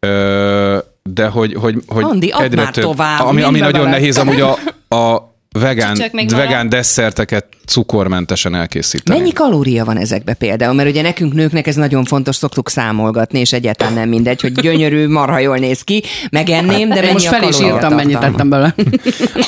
Ö, 0.00 0.78
de 1.02 1.26
hogy, 1.26 1.54
hogy, 1.54 1.82
hogy 1.86 2.04
Andi, 2.04 2.28
add 2.28 2.56
már 2.56 2.70
tovább, 2.70 3.20
ami, 3.20 3.42
ami 3.42 3.58
nagyon 3.58 3.88
nehéz 3.88 4.18
amúgy 4.18 4.40
a, 4.40 4.58
a 4.96 5.36
vegán, 5.58 6.10
vegán 6.28 6.68
desszerteket 6.68 7.46
cukormentesen 7.66 8.54
elkészíteni. 8.54 9.18
Mennyi 9.18 9.32
kalória 9.32 9.84
van 9.84 9.96
ezekbe 9.96 10.34
például? 10.34 10.74
Mert 10.74 10.88
ugye 10.88 11.02
nekünk 11.02 11.32
nőknek 11.32 11.66
ez 11.66 11.74
nagyon 11.74 12.04
fontos, 12.04 12.36
szoktuk 12.36 12.68
számolgatni, 12.68 13.38
és 13.38 13.52
egyáltalán 13.52 13.92
nem 13.92 14.08
mindegy, 14.08 14.40
hogy 14.40 14.52
gyönyörű, 14.52 15.08
marha 15.08 15.38
jól 15.38 15.56
néz 15.56 15.82
ki, 15.82 16.02
megenném, 16.30 16.88
de 16.88 16.94
Én 16.94 17.00
mennyi 17.00 17.12
most 17.12 17.26
a 17.26 17.30
fel 17.30 17.48
is 17.48 17.60
írtam, 17.60 17.94
mennyit 17.94 18.18
tettem 18.18 18.48
bele. 18.48 18.74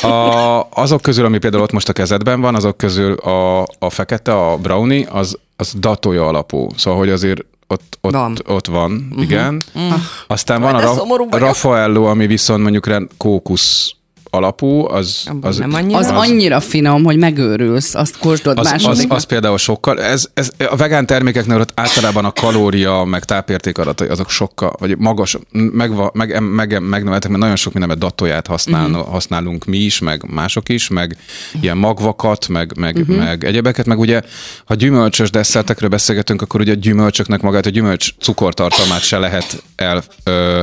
A, 0.02 0.68
azok 0.70 1.02
közül, 1.02 1.24
ami 1.24 1.38
például 1.38 1.62
ott 1.62 1.72
most 1.72 1.88
a 1.88 1.92
kezedben 1.92 2.40
van, 2.40 2.54
azok 2.54 2.76
közül 2.76 3.12
a, 3.12 3.60
a 3.78 3.90
fekete, 3.90 4.32
a 4.32 4.56
brownie, 4.56 5.06
az, 5.10 5.38
az 5.56 5.72
datója 5.78 6.26
alapú. 6.26 6.66
Szóval, 6.76 6.98
hogy 6.98 7.10
azért 7.10 7.44
ott, 7.66 7.98
ott 8.00 8.12
Van. 8.12 8.34
van, 8.44 8.56
ott 8.56 8.66
van 8.66 9.06
uh-huh. 9.10 9.22
igen. 9.22 9.62
Uh-huh. 9.74 10.00
Aztán 10.26 10.60
van 10.60 10.76
de 10.76 10.86
a 10.86 10.94
Ra-. 11.30 11.38
Raffaello, 11.38 12.04
ami 12.04 12.26
viszont 12.26 12.62
mondjuk 12.62 12.86
rend- 12.86 13.10
kókusz 13.16 13.94
alapú, 14.30 14.88
az, 14.88 15.22
Abban 15.26 15.50
az, 15.50 15.56
nem 15.58 15.74
annyira. 15.74 15.98
Az 15.98 16.08
annyira 16.08 16.60
finom, 16.60 17.04
hogy 17.04 17.16
megőrülsz, 17.16 17.94
azt 17.94 18.18
kóstolod 18.18 18.58
az, 18.58 18.66
az, 18.66 18.72
második. 18.72 19.12
az 19.12 19.24
például 19.24 19.58
sokkal, 19.58 20.00
ez, 20.02 20.28
ez, 20.34 20.50
a 20.70 20.76
vegán 20.76 21.06
termékeknél 21.06 21.60
ott 21.60 21.72
általában 21.74 22.24
a 22.24 22.32
kalória, 22.32 23.04
meg 23.04 23.24
tápérték 23.24 23.78
adatai, 23.78 24.08
azok 24.08 24.30
sokkal, 24.30 24.72
vagy 24.78 24.98
magas, 24.98 25.38
meg, 25.50 25.92
meg, 26.12 26.40
meg, 26.40 26.80
megneveltek, 26.82 27.30
mert 27.30 27.42
nagyon 27.42 27.56
sok 27.56 27.72
mindenben 27.72 27.98
datóját 27.98 28.46
használ, 28.46 28.86
Mhm. 28.86 28.94
uh-huh. 28.94 29.12
használunk 29.12 29.64
mi 29.64 29.78
is, 29.78 29.98
meg 29.98 30.24
mások 30.32 30.68
is, 30.68 30.88
meg 30.88 31.16
ilyen 31.60 31.76
magvakat, 31.76 32.48
meg, 32.48 32.72
meg, 32.78 32.94
Mhm. 32.98 33.10
uh-huh. 33.10 33.24
meg 33.24 33.44
egyebeket, 33.44 33.86
meg 33.86 33.98
ugye, 33.98 34.22
ha 34.64 34.74
gyümölcsös 34.74 35.30
desszertekről 35.30 35.88
beszélgetünk, 35.90 36.42
akkor 36.42 36.60
ugye 36.60 36.72
a 36.72 36.74
gyümölcsöknek 36.74 37.40
magát, 37.40 37.66
a 37.66 37.70
gyümölcs 37.70 38.10
cukortartalmát 38.20 39.02
se 39.02 39.18
lehet 39.18 39.62
el, 39.76 40.02
ö, 40.24 40.62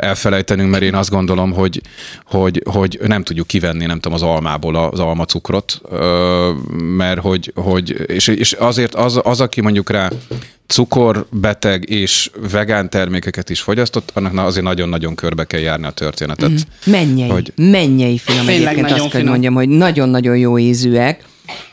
elfelejtenünk, 0.00 0.70
mert 0.70 0.82
én 0.82 0.94
azt 0.94 1.10
gondolom, 1.10 1.52
hogy, 1.52 1.80
hogy, 2.24 2.62
hogy 2.70 2.98
nem 3.06 3.22
tudjuk 3.22 3.46
kivenni, 3.46 3.86
nem 3.86 4.00
tudom, 4.00 4.12
az 4.12 4.22
almából 4.22 4.76
az 4.76 5.00
almacukrot, 5.00 5.80
mert 6.96 7.20
hogy, 7.20 7.52
hogy 7.54 8.04
és, 8.06 8.26
és 8.28 8.52
azért 8.52 8.94
az, 8.94 9.20
az, 9.22 9.40
aki 9.40 9.60
mondjuk 9.60 9.90
rá 9.90 10.10
cukorbeteg 10.66 11.90
és 11.90 12.30
vegán 12.50 12.90
termékeket 12.90 13.50
is 13.50 13.60
fogyasztott, 13.60 14.10
annak 14.14 14.32
na- 14.32 14.44
azért 14.44 14.64
nagyon-nagyon 14.64 15.14
körbe 15.14 15.44
kell 15.44 15.60
járni 15.60 15.86
a 15.86 15.90
történetet. 15.90 16.50
Mm. 16.50 16.56
Mennyei, 16.92 17.28
Hogy- 17.28 17.52
mennyei 17.56 18.18
finom 18.18 18.46
Tényleg 18.46 18.62
egyébként, 18.62 18.82
nagyon 18.88 19.00
azt 19.00 19.08
kell, 19.10 19.18
finom. 19.20 19.30
mondjam, 19.32 19.54
hogy 19.54 19.68
nagyon-nagyon 19.68 20.36
jó 20.36 20.58
ízűek. 20.58 21.24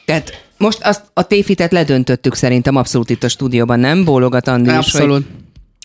Tehát 0.05 0.43
most 0.57 0.79
azt 0.81 1.01
a 1.13 1.23
téfitet 1.27 1.71
ledöntöttük 1.71 2.35
szerintem 2.35 2.75
abszolút 2.75 3.09
itt 3.09 3.23
a 3.23 3.29
stúdióban, 3.29 3.79
nem? 3.79 4.03
Bólogat 4.03 4.47
Andi 4.47 4.69
is, 4.69 4.75
Abszolút. 4.75 5.13
hogy 5.13 5.25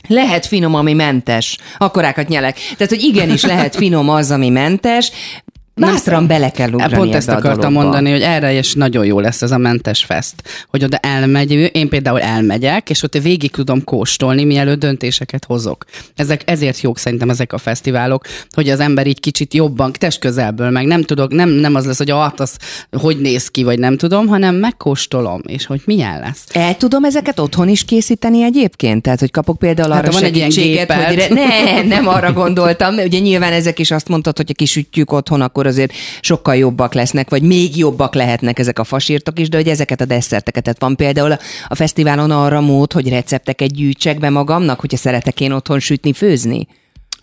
lehet 0.06 0.46
finom, 0.46 0.74
ami 0.74 0.92
mentes. 0.92 1.58
Akkorákat 1.78 2.28
nyelek. 2.28 2.54
Tehát, 2.54 2.92
hogy 2.92 3.02
igenis 3.02 3.42
lehet 3.42 3.76
finom 3.76 4.08
az, 4.08 4.30
ami 4.30 4.48
mentes, 4.48 5.10
Bátran 5.80 6.26
bele 6.26 6.50
kell 6.50 6.72
ugrani 6.72 6.94
Pont 6.94 7.14
ezt 7.14 7.28
a 7.28 7.36
akartam 7.36 7.72
mondani, 7.72 8.10
hogy 8.10 8.20
erre 8.20 8.52
is 8.52 8.74
nagyon 8.74 9.04
jó 9.04 9.20
lesz 9.20 9.42
ez 9.42 9.50
a 9.50 9.58
mentes 9.58 10.04
fest. 10.04 10.34
Hogy 10.70 10.84
oda 10.84 10.96
elmegy, 10.96 11.70
én 11.72 11.88
például 11.88 12.20
elmegyek, 12.20 12.90
és 12.90 13.02
ott 13.02 13.18
végig 13.18 13.50
tudom 13.50 13.84
kóstolni, 13.84 14.44
mielőtt 14.44 14.78
döntéseket 14.78 15.44
hozok. 15.44 15.84
Ezek, 16.14 16.42
ezért 16.44 16.80
jók 16.80 16.98
szerintem 16.98 17.30
ezek 17.30 17.52
a 17.52 17.58
fesztiválok, 17.58 18.24
hogy 18.50 18.68
az 18.68 18.80
ember 18.80 19.06
így 19.06 19.20
kicsit 19.20 19.54
jobban, 19.54 19.92
test 19.92 20.18
közelből, 20.18 20.70
meg 20.70 20.86
nem 20.86 21.02
tudok, 21.02 21.32
nem, 21.32 21.48
nem 21.48 21.74
az 21.74 21.86
lesz, 21.86 21.98
hogy 21.98 22.10
ah, 22.10 22.32
az 22.36 22.56
hogy 22.98 23.20
néz 23.20 23.48
ki, 23.48 23.62
vagy 23.62 23.78
nem 23.78 23.96
tudom, 23.96 24.26
hanem 24.26 24.54
megkóstolom, 24.54 25.40
és 25.46 25.66
hogy 25.66 25.80
milyen 25.84 26.20
lesz. 26.20 26.44
El 26.52 26.76
tudom 26.76 27.04
ezeket 27.04 27.38
otthon 27.38 27.68
is 27.68 27.84
készíteni 27.84 28.42
egyébként? 28.42 29.02
Tehát, 29.02 29.20
hogy 29.20 29.30
kapok 29.30 29.58
például 29.58 29.92
Hát, 29.92 30.02
arra 30.02 30.12
ha 30.12 30.20
van 30.20 30.28
egy 30.28 30.36
ilyen 30.36 30.50
hogy 31.06 31.16
re... 31.16 31.28
ne, 31.34 31.82
nem 31.82 32.08
arra 32.08 32.32
gondoltam. 32.32 32.94
Ugye 32.94 33.18
nyilván 33.18 33.52
ezek 33.52 33.78
is 33.78 33.90
azt 33.90 34.08
mondtad, 34.08 34.36
hogy 34.36 34.46
ha 34.46 34.54
kisütjük 34.54 35.12
otthon, 35.12 35.40
akkor 35.40 35.65
azért 35.66 35.92
sokkal 36.20 36.56
jobbak 36.56 36.94
lesznek, 36.94 37.30
vagy 37.30 37.42
még 37.42 37.76
jobbak 37.76 38.14
lehetnek 38.14 38.58
ezek 38.58 38.78
a 38.78 38.84
fasírtok 38.84 39.38
is, 39.38 39.48
de 39.48 39.56
hogy 39.56 39.68
ezeket 39.68 40.00
a 40.00 40.04
desszerteket. 40.04 40.62
Tehát 40.62 40.80
van 40.80 40.96
például 40.96 41.32
a- 41.32 41.38
a 41.68 41.74
fesztiválon 41.74 42.30
arra 42.30 42.60
mód, 42.60 42.92
hogy 42.92 43.08
recepteket 43.08 43.72
gyűjtsek 43.72 44.18
be 44.18 44.30
magamnak, 44.30 44.80
hogyha 44.80 44.96
szeretek 44.96 45.40
én 45.40 45.52
otthon 45.52 45.78
sütni, 45.80 46.12
főzni? 46.12 46.66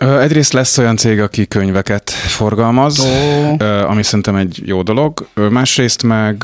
Egyrészt 0.04 0.54
lesz 0.54 0.78
olyan 0.78 0.98
cég, 0.98 1.20
aki 1.20 1.48
könyveket 1.48 2.10
forgalmaz, 2.10 3.08
ö, 3.58 3.84
ami 3.84 4.04
szerintem 4.04 4.36
egy 4.36 4.62
jó 4.66 4.82
dolog. 4.82 5.28
Másrészt 5.50 6.04
meg 6.04 6.44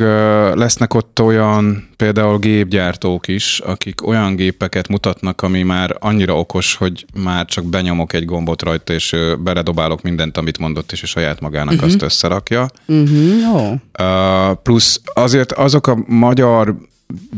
lesznek 0.55 0.93
ott 0.93 1.21
olyan 1.21 1.89
például 1.97 2.37
gépgyártók 2.37 3.27
is, 3.27 3.59
akik 3.59 4.07
olyan 4.07 4.35
gépeket 4.35 4.87
mutatnak, 4.87 5.41
ami 5.41 5.63
már 5.63 5.95
annyira 5.99 6.37
okos, 6.37 6.75
hogy 6.75 7.05
már 7.23 7.45
csak 7.45 7.65
benyomok 7.65 8.13
egy 8.13 8.25
gombot 8.25 8.61
rajta, 8.61 8.93
és 8.93 9.15
beledobálok 9.39 10.01
mindent, 10.01 10.37
amit 10.37 10.57
mondott, 10.57 10.91
és 10.91 11.03
a 11.03 11.07
saját 11.07 11.39
magának 11.39 11.73
uh-huh. 11.73 11.87
azt 11.87 12.01
összerakja. 12.01 12.69
Uh-huh. 12.85 13.71
Uh, 13.99 14.55
plusz 14.63 15.01
azért 15.13 15.51
azok 15.51 15.87
a 15.87 15.97
magyar 16.07 16.75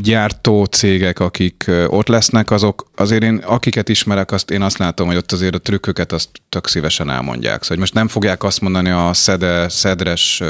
gyártó 0.02 0.64
cégek, 0.64 1.18
akik 1.18 1.70
ott 1.86 2.08
lesznek, 2.08 2.50
azok 2.50 2.90
azért 2.96 3.22
én, 3.22 3.36
akiket 3.36 3.88
ismerek, 3.88 4.32
azt 4.32 4.50
én 4.50 4.62
azt 4.62 4.78
látom, 4.78 5.06
hogy 5.06 5.16
ott 5.16 5.32
azért 5.32 5.54
a 5.54 5.58
trükköket 5.58 6.12
azt 6.12 6.28
tök 6.48 6.68
szívesen 6.68 7.10
elmondják. 7.10 7.52
Szóval 7.52 7.68
hogy 7.68 7.78
most 7.78 7.94
nem 7.94 8.08
fogják 8.08 8.42
azt 8.42 8.60
mondani 8.60 8.90
a 8.90 9.10
szede, 9.12 9.68
szedres 9.68 10.42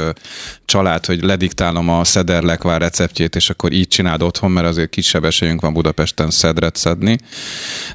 család, 0.65 1.05
hogy 1.05 1.23
lediktálom 1.23 1.89
a 1.89 2.03
szeder 2.03 2.43
lekvár 2.43 2.81
receptjét, 2.81 3.35
és 3.35 3.49
akkor 3.49 3.71
így 3.71 3.87
csináld 3.87 4.21
otthon, 4.21 4.51
mert 4.51 4.67
azért 4.67 4.89
kisebb 4.89 5.25
esélyünk 5.25 5.61
van 5.61 5.73
Budapesten 5.73 6.29
szedret 6.29 6.75
szedni, 6.75 7.17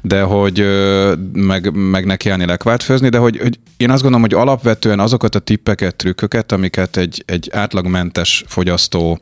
de 0.01 0.21
hogy 0.21 0.65
meg, 1.33 1.73
meg 1.73 2.05
nekiállni 2.05 2.45
lekvárt 2.45 2.83
főzni, 2.83 3.09
de 3.09 3.17
hogy, 3.17 3.37
hogy 3.37 3.59
én 3.77 3.89
azt 3.89 4.01
gondolom, 4.01 4.29
hogy 4.29 4.39
alapvetően 4.39 4.99
azokat 4.99 5.35
a 5.35 5.39
tippeket, 5.39 5.95
trükköket, 5.95 6.51
amiket 6.51 6.97
egy, 6.97 7.23
egy 7.25 7.49
átlagmentes 7.53 8.43
fogyasztó 8.47 9.21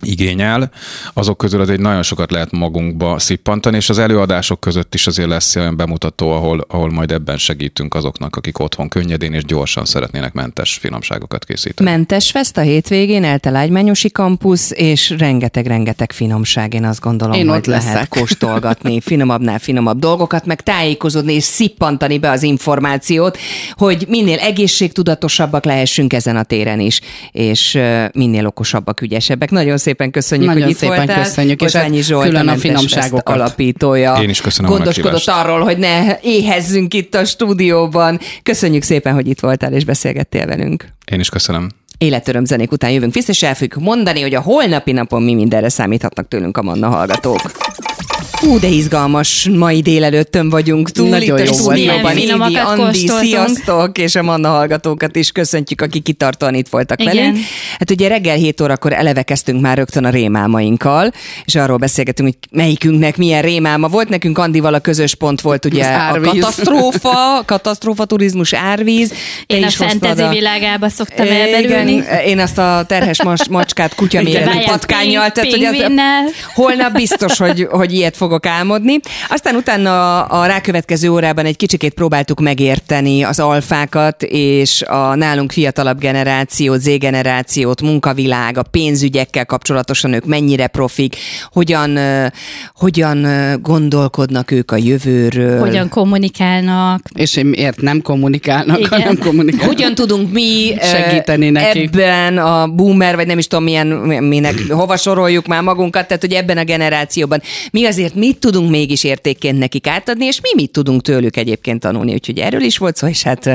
igényel, 0.00 0.70
azok 1.12 1.38
közül 1.38 1.60
azért 1.60 1.80
nagyon 1.80 2.02
sokat 2.02 2.30
lehet 2.30 2.50
magunkba 2.50 3.18
szippantani, 3.18 3.76
és 3.76 3.88
az 3.88 3.98
előadások 3.98 4.60
között 4.60 4.94
is 4.94 5.06
azért 5.06 5.28
lesz 5.28 5.56
olyan 5.56 5.76
bemutató, 5.76 6.30
ahol, 6.30 6.66
ahol 6.68 6.90
majd 6.90 7.10
ebben 7.10 7.38
segítünk 7.38 7.94
azoknak, 7.94 8.36
akik 8.36 8.58
otthon 8.58 8.88
könnyedén 8.88 9.32
és 9.32 9.44
gyorsan 9.44 9.84
szeretnének 9.84 10.32
mentes 10.32 10.74
finomságokat 10.74 11.44
készíteni. 11.44 11.90
Mentes 11.90 12.30
fest 12.30 12.56
a 12.56 12.60
hétvégén, 12.60 13.24
Elte 13.24 13.50
Lágymányosi 13.50 14.10
kampusz, 14.10 14.70
és 14.74 15.14
rengeteg-rengeteg 15.18 16.12
finomság, 16.12 16.74
én 16.74 16.84
azt 16.84 17.00
gondolom, 17.00 17.34
Én 17.34 17.48
hogy 17.48 17.58
ott 17.58 17.66
lehet 17.66 17.92
leszek. 17.94 18.08
kóstolgatni 18.08 19.00
finomabbnál 19.06 19.58
finomabb 19.58 19.98
dolgokat, 19.98 20.46
meg 20.46 20.62
tájékozódni 20.62 21.32
és 21.32 21.44
szippantani 21.44 22.18
be 22.18 22.30
az 22.30 22.42
információt, 22.42 23.38
hogy 23.72 24.04
minél 24.08 24.38
egészségtudatosabbak 24.38 25.64
lehessünk 25.64 26.12
ezen 26.12 26.36
a 26.36 26.42
téren 26.42 26.80
is, 26.80 27.00
és 27.30 27.78
minél 28.12 28.46
okosabbak, 28.46 29.00
ügyesebbek. 29.00 29.50
Nagyon 29.50 29.78
szépen 29.86 30.10
köszönjük, 30.10 30.46
Nagyon 30.48 30.62
hogy 30.62 30.72
itt 30.72 30.78
szépen 30.78 30.96
voltál. 30.96 31.22
köszönjük, 31.22 31.60
és 31.60 31.72
Kozsányi 31.72 31.96
hát 31.96 32.04
Zsolt, 32.06 32.26
külön 32.26 32.48
a 32.48 32.50
Fest 32.50 32.60
finomságokat. 32.60 33.34
alapítója. 33.34 34.18
Én 34.22 34.28
is 34.28 34.40
köszönöm 34.40 34.70
a 34.70 34.74
Gondoskodott 34.74 35.26
arról, 35.26 35.60
hogy 35.60 35.78
ne 35.78 36.18
éhezzünk 36.20 36.94
itt 36.94 37.14
a 37.14 37.24
stúdióban. 37.24 38.20
Köszönjük 38.42 38.82
szépen, 38.82 39.14
hogy 39.14 39.26
itt 39.28 39.40
voltál 39.40 39.72
és 39.72 39.84
beszélgettél 39.84 40.46
velünk. 40.46 40.84
Én 41.12 41.20
is 41.20 41.28
köszönöm. 41.28 41.68
Életöröm 41.98 42.44
zenék 42.44 42.72
után 42.72 42.90
jövünk 42.90 43.14
vissza, 43.14 43.30
és 43.30 43.42
el 43.42 43.54
fogjuk 43.54 43.84
mondani, 43.84 44.20
hogy 44.20 44.34
a 44.34 44.40
holnapi 44.40 44.92
napon 44.92 45.22
mi 45.22 45.34
mindenre 45.34 45.68
számíthatnak 45.68 46.28
tőlünk 46.28 46.56
a 46.56 46.62
Manna 46.62 46.88
hallgatók. 46.88 47.40
Hú, 48.40 48.58
de 48.58 48.68
izgalmas 48.68 49.48
mai 49.52 49.80
délelőttön 49.80 50.50
vagyunk 50.50 50.90
túl. 50.90 51.08
Nagyon 51.08 51.38
itt 51.38 51.48
a 51.48 51.54
jó 51.54 51.62
volt. 51.62 51.78
stúdióban. 51.78 52.16
Évi, 52.16 52.56
Andi, 52.56 53.08
sziasztok, 53.08 53.98
és 53.98 54.14
a 54.14 54.22
Manna 54.22 54.48
hallgatókat 54.48 55.16
is 55.16 55.30
köszöntjük, 55.30 55.80
akik 55.80 56.02
kitartóan 56.02 56.54
itt 56.54 56.68
voltak 56.68 57.00
Igen. 57.00 57.16
velünk. 57.16 57.36
Hát 57.78 57.90
ugye 57.90 58.08
reggel 58.08 58.36
7 58.36 58.60
órakor 58.60 58.92
eleve 58.92 59.22
kezdtünk 59.22 59.60
már 59.60 59.76
rögtön 59.76 60.04
a 60.04 60.10
rémálmainkkal, 60.10 61.12
és 61.44 61.54
arról 61.54 61.76
beszélgetünk, 61.76 62.28
hogy 62.28 62.58
melyikünknek 62.58 63.16
milyen 63.16 63.42
rémálma 63.42 63.88
volt. 63.88 64.08
Nekünk 64.08 64.38
Andival 64.38 64.74
a 64.74 64.78
közös 64.78 65.14
pont 65.14 65.40
volt 65.40 65.64
ugye 65.64 65.84
a 65.84 66.20
katasztrófa, 66.20 67.42
katasztrófa 67.44 68.04
turizmus 68.04 68.52
árvíz. 68.52 69.12
Te 69.46 69.56
Én 69.56 69.64
a 69.64 69.70
fantasy 69.70 70.28
világába 70.28 70.88
szoktam 70.88 71.26
elmerülni. 71.28 72.02
én 72.26 72.38
azt 72.38 72.58
a 72.58 72.84
terhes 72.88 73.22
macskát 73.50 73.94
kutyaméretű 73.94 74.58
patkányjal, 74.64 75.30
tehát 75.30 75.50
hogy 75.50 75.64
az, 75.64 75.76
holnap 76.54 76.92
biztos, 76.92 77.38
hogy, 77.38 77.66
hogy 77.70 77.92
ilyet 77.92 78.16
fogok 78.26 78.46
álmodni. 78.46 78.98
Aztán 79.28 79.54
utána 79.54 80.22
a 80.22 80.46
rákövetkező 80.46 81.08
órában 81.08 81.44
egy 81.44 81.56
kicsikét 81.56 81.94
próbáltuk 81.94 82.40
megérteni 82.40 83.22
az 83.22 83.38
alfákat, 83.38 84.22
és 84.22 84.82
a 84.82 85.14
nálunk 85.14 85.52
fiatalabb 85.52 85.98
generációt, 85.98 86.80
Z-generációt, 86.80 87.82
munkavilág, 87.82 88.58
a 88.58 88.62
pénzügyekkel 88.62 89.46
kapcsolatosan 89.46 90.12
ők 90.12 90.24
mennyire 90.24 90.66
profik, 90.66 91.16
hogyan, 91.52 91.98
hogyan 92.74 93.26
gondolkodnak 93.62 94.50
ők 94.50 94.70
a 94.70 94.76
jövőről. 94.76 95.60
Hogyan 95.60 95.88
kommunikálnak. 95.88 97.00
És 97.14 97.40
miért 97.42 97.80
nem 97.80 98.02
kommunikálnak, 98.02 98.78
Igen. 98.78 98.90
hanem 98.90 99.18
kommunikálnak. 99.18 99.66
Hogyan 99.66 99.94
tudunk 99.94 100.32
mi 100.32 100.74
Segíteni 100.80 101.50
nekik. 101.50 101.94
ebben 101.94 102.38
a 102.38 102.66
boomer, 102.66 103.14
vagy 103.14 103.26
nem 103.26 103.38
is 103.38 103.46
tudom 103.46 103.64
milyen, 103.64 103.86
minek, 104.22 104.54
hova 104.68 104.96
soroljuk 104.96 105.46
már 105.46 105.62
magunkat, 105.62 106.06
tehát 106.06 106.22
hogy 106.22 106.32
ebben 106.32 106.58
a 106.58 106.64
generációban 106.64 107.42
mi 107.70 107.84
azért 107.86 108.14
mit 108.16 108.38
tudunk 108.38 108.70
mégis 108.70 109.04
értékként 109.04 109.58
nekik 109.58 109.86
átadni, 109.86 110.24
és 110.24 110.40
mi 110.40 110.48
mit 110.54 110.70
tudunk 110.70 111.02
tőlük 111.02 111.36
egyébként 111.36 111.80
tanulni, 111.80 112.12
úgyhogy 112.12 112.38
erről 112.38 112.62
is 112.62 112.78
volt 112.78 112.96
szó, 112.96 113.06
és 113.06 113.22
hát 113.22 113.50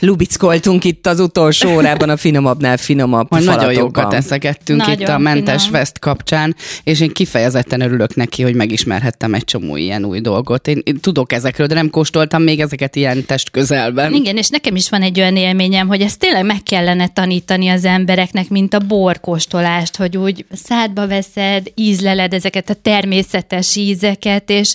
lubickoltunk 0.00 0.84
itt 0.84 1.06
az 1.06 1.20
utolsó 1.20 1.74
órában 1.74 2.08
a 2.08 2.16
finomabbnál 2.16 2.76
finomabb 2.76 3.30
Majd 3.30 3.44
nagyon 3.44 3.60
falatokban. 3.60 4.02
jókat 4.02 4.14
eszegettünk 4.14 4.80
Nagyon 4.80 5.00
itt 5.00 5.08
a 5.08 5.18
Mentes 5.18 5.62
finom. 5.62 5.78
Fest 5.78 5.98
kapcsán, 5.98 6.56
és 6.84 7.00
én 7.00 7.12
kifejezetten 7.12 7.80
örülök 7.80 8.14
neki, 8.14 8.42
hogy 8.42 8.54
megismerhettem 8.54 9.34
egy 9.34 9.44
csomó 9.44 9.76
ilyen 9.76 10.04
új 10.04 10.20
dolgot. 10.20 10.68
Én, 10.68 10.80
én 10.84 11.00
tudok 11.00 11.32
ezekről, 11.32 11.66
de 11.66 11.74
nem 11.74 11.90
kóstoltam 11.90 12.42
még 12.42 12.60
ezeket 12.60 12.96
ilyen 12.96 13.24
test 13.26 13.50
közelben. 13.50 14.12
Igen, 14.12 14.36
és 14.36 14.48
nekem 14.48 14.76
is 14.76 14.88
van 14.88 15.02
egy 15.02 15.20
olyan 15.20 15.36
élményem, 15.36 15.88
hogy 15.88 16.00
ezt 16.00 16.18
tényleg 16.18 16.44
meg 16.44 16.62
kellene 16.62 17.08
tanítani 17.08 17.68
az 17.68 17.84
embereknek, 17.84 18.48
mint 18.48 18.74
a 18.74 18.78
borkóstolást, 18.78 19.96
hogy 19.96 20.16
úgy 20.16 20.44
szádba 20.52 21.06
veszed, 21.06 21.72
ízleled 21.74 22.32
ezeket 22.32 22.70
a 22.70 22.74
természetes 22.74 23.75
ízeket, 23.76 24.50
és 24.50 24.74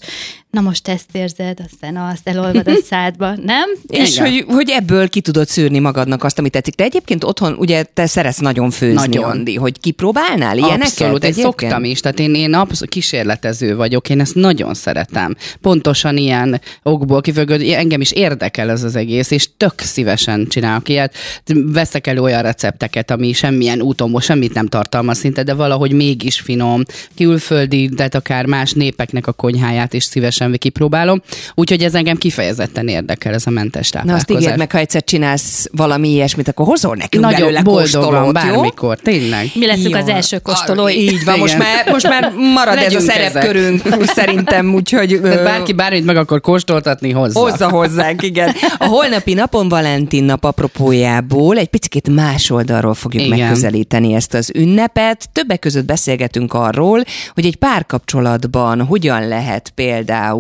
na 0.52 0.62
most 0.62 0.88
ezt 0.88 1.06
érzed, 1.12 1.60
aztán 1.72 1.98
azt 1.98 2.28
elolvad 2.28 2.68
a 2.68 2.76
szádba, 2.90 3.36
nem? 3.36 3.70
És 3.88 4.20
hogy, 4.20 4.46
hogy 4.48 4.70
ebből 4.70 5.10
ki 5.10 5.22
tudod 5.22 5.48
szűrni 5.48 5.80
magadnak 5.80 6.24
azt, 6.24 6.40
amit 6.40 6.52
tetszik. 6.52 6.76
De 6.76 6.84
egyébként 6.84 7.24
otthon 7.24 7.54
ugye 7.54 7.84
te 7.84 8.06
szeretsz 8.06 8.38
nagyon 8.38 8.72
főzni, 8.72 8.96
Nagyon. 8.96 9.24
Andi, 9.24 9.56
hogy 9.56 9.80
kipróbálnál 9.80 10.58
ilyeneket? 10.58 10.88
Abszolút, 10.88 11.24
én 11.24 11.34
szoktam 11.34 11.84
is, 11.84 12.00
tehát 12.00 12.20
én, 12.20 12.36
én 12.36 12.54
abszolút 12.54 12.94
kísérletező 12.94 13.76
vagyok, 13.76 14.10
én 14.10 14.20
ezt 14.20 14.36
nagyon 14.36 14.74
szeretem. 14.74 15.36
Pontosan 15.62 16.18
ilyen 16.18 16.62
okból 16.84 17.22
kifogod, 17.22 17.62
engem 17.62 18.02
is 18.02 18.12
érdekel 18.12 18.70
ez 18.70 18.84
az 18.84 18.96
egész, 18.96 19.32
és 19.32 19.50
tök 19.58 19.80
szívesen 19.80 20.48
csinálok 20.48 20.90
ilyet. 20.90 21.16
Veszek 21.46 22.08
elő 22.08 22.22
olyan 22.22 22.42
recepteket, 22.42 23.12
ami 23.12 23.34
semmilyen 23.34 23.82
úton, 23.82 24.20
semmit 24.20 24.54
nem 24.54 24.68
tartalmaz 24.68 25.18
szinte, 25.18 25.44
de 25.44 25.54
valahogy 25.54 25.92
mégis 25.92 26.40
finom, 26.40 26.84
külföldi, 27.16 27.90
tehát 27.90 28.16
akár 28.16 28.46
más 28.46 28.72
népeknek 28.72 29.28
a 29.28 29.32
konyháját 29.32 29.94
is 29.94 30.04
szívesen 30.04 30.41
kipróbálom. 30.58 31.22
Úgyhogy 31.56 31.84
ez 31.84 31.96
engem 31.96 32.18
kifejezetten 32.18 32.88
érdekel, 32.88 33.34
ez 33.34 33.48
a 33.48 33.50
mentes 33.50 33.90
Na 33.90 34.00
azt 34.00 34.08
táplálkozás. 34.08 34.42
ígérd 34.42 34.58
meg, 34.58 34.72
ha 34.72 34.78
egyszer 34.78 35.04
csinálsz 35.04 35.68
valami 35.72 36.10
ilyesmit, 36.10 36.48
akkor 36.48 36.66
hozol 36.66 36.96
nekünk 36.96 37.24
Nagyon 37.24 37.40
belőle 37.40 37.62
boldogan, 37.62 38.02
kóstolót, 38.02 38.26
jó? 38.26 38.32
bármikor, 38.32 38.98
tényleg. 38.98 39.52
Mi 39.54 39.66
leszünk 39.66 39.90
Jó. 39.96 39.98
az 40.00 40.08
első 40.08 40.38
kóstolói. 40.40 40.94
Ah, 40.94 41.14
Így 41.14 41.24
van, 41.26 41.40
most 41.40 41.54
Igen. 41.54 41.66
már, 41.68 41.92
most 41.92 42.08
már 42.08 42.32
marad 42.54 42.78
ez 42.78 42.82
a 42.82 42.84
Legyünk 42.84 43.12
szerepkörünk 43.12 43.82
szerintem, 44.20 44.74
úgyhogy... 44.74 45.14
Ö, 45.14 45.44
bárki 45.44 45.74
bármit 45.74 46.06
meg 46.06 46.16
akar 46.18 46.42
kóstoltatni, 46.42 47.12
hozzá. 47.12 47.40
Hozza 47.40 47.70
hozzánk, 47.70 48.22
igen. 48.24 48.54
A 48.78 48.86
holnapi 48.86 49.34
napon 49.34 49.70
Valentin 49.70 50.24
nap 50.24 50.44
apropójából 50.44 51.58
egy 51.58 51.68
picit 51.68 52.10
más 52.10 52.50
oldalról 52.50 52.94
fogjuk. 52.94 53.24
Igen. 53.26 53.38
megközelíteni 53.40 54.14
ezt 54.14 54.34
az 54.34 54.52
ünnepet. 54.56 55.30
Többek 55.34 55.60
között 55.60 55.86
beszélgetünk 55.86 56.54
arról, 56.54 57.04
hogy 57.34 57.46
egy 57.46 57.56
párkapcsolatban 57.56 58.82
hogyan 58.82 59.28
lehet 59.28 59.70
például 59.76 60.31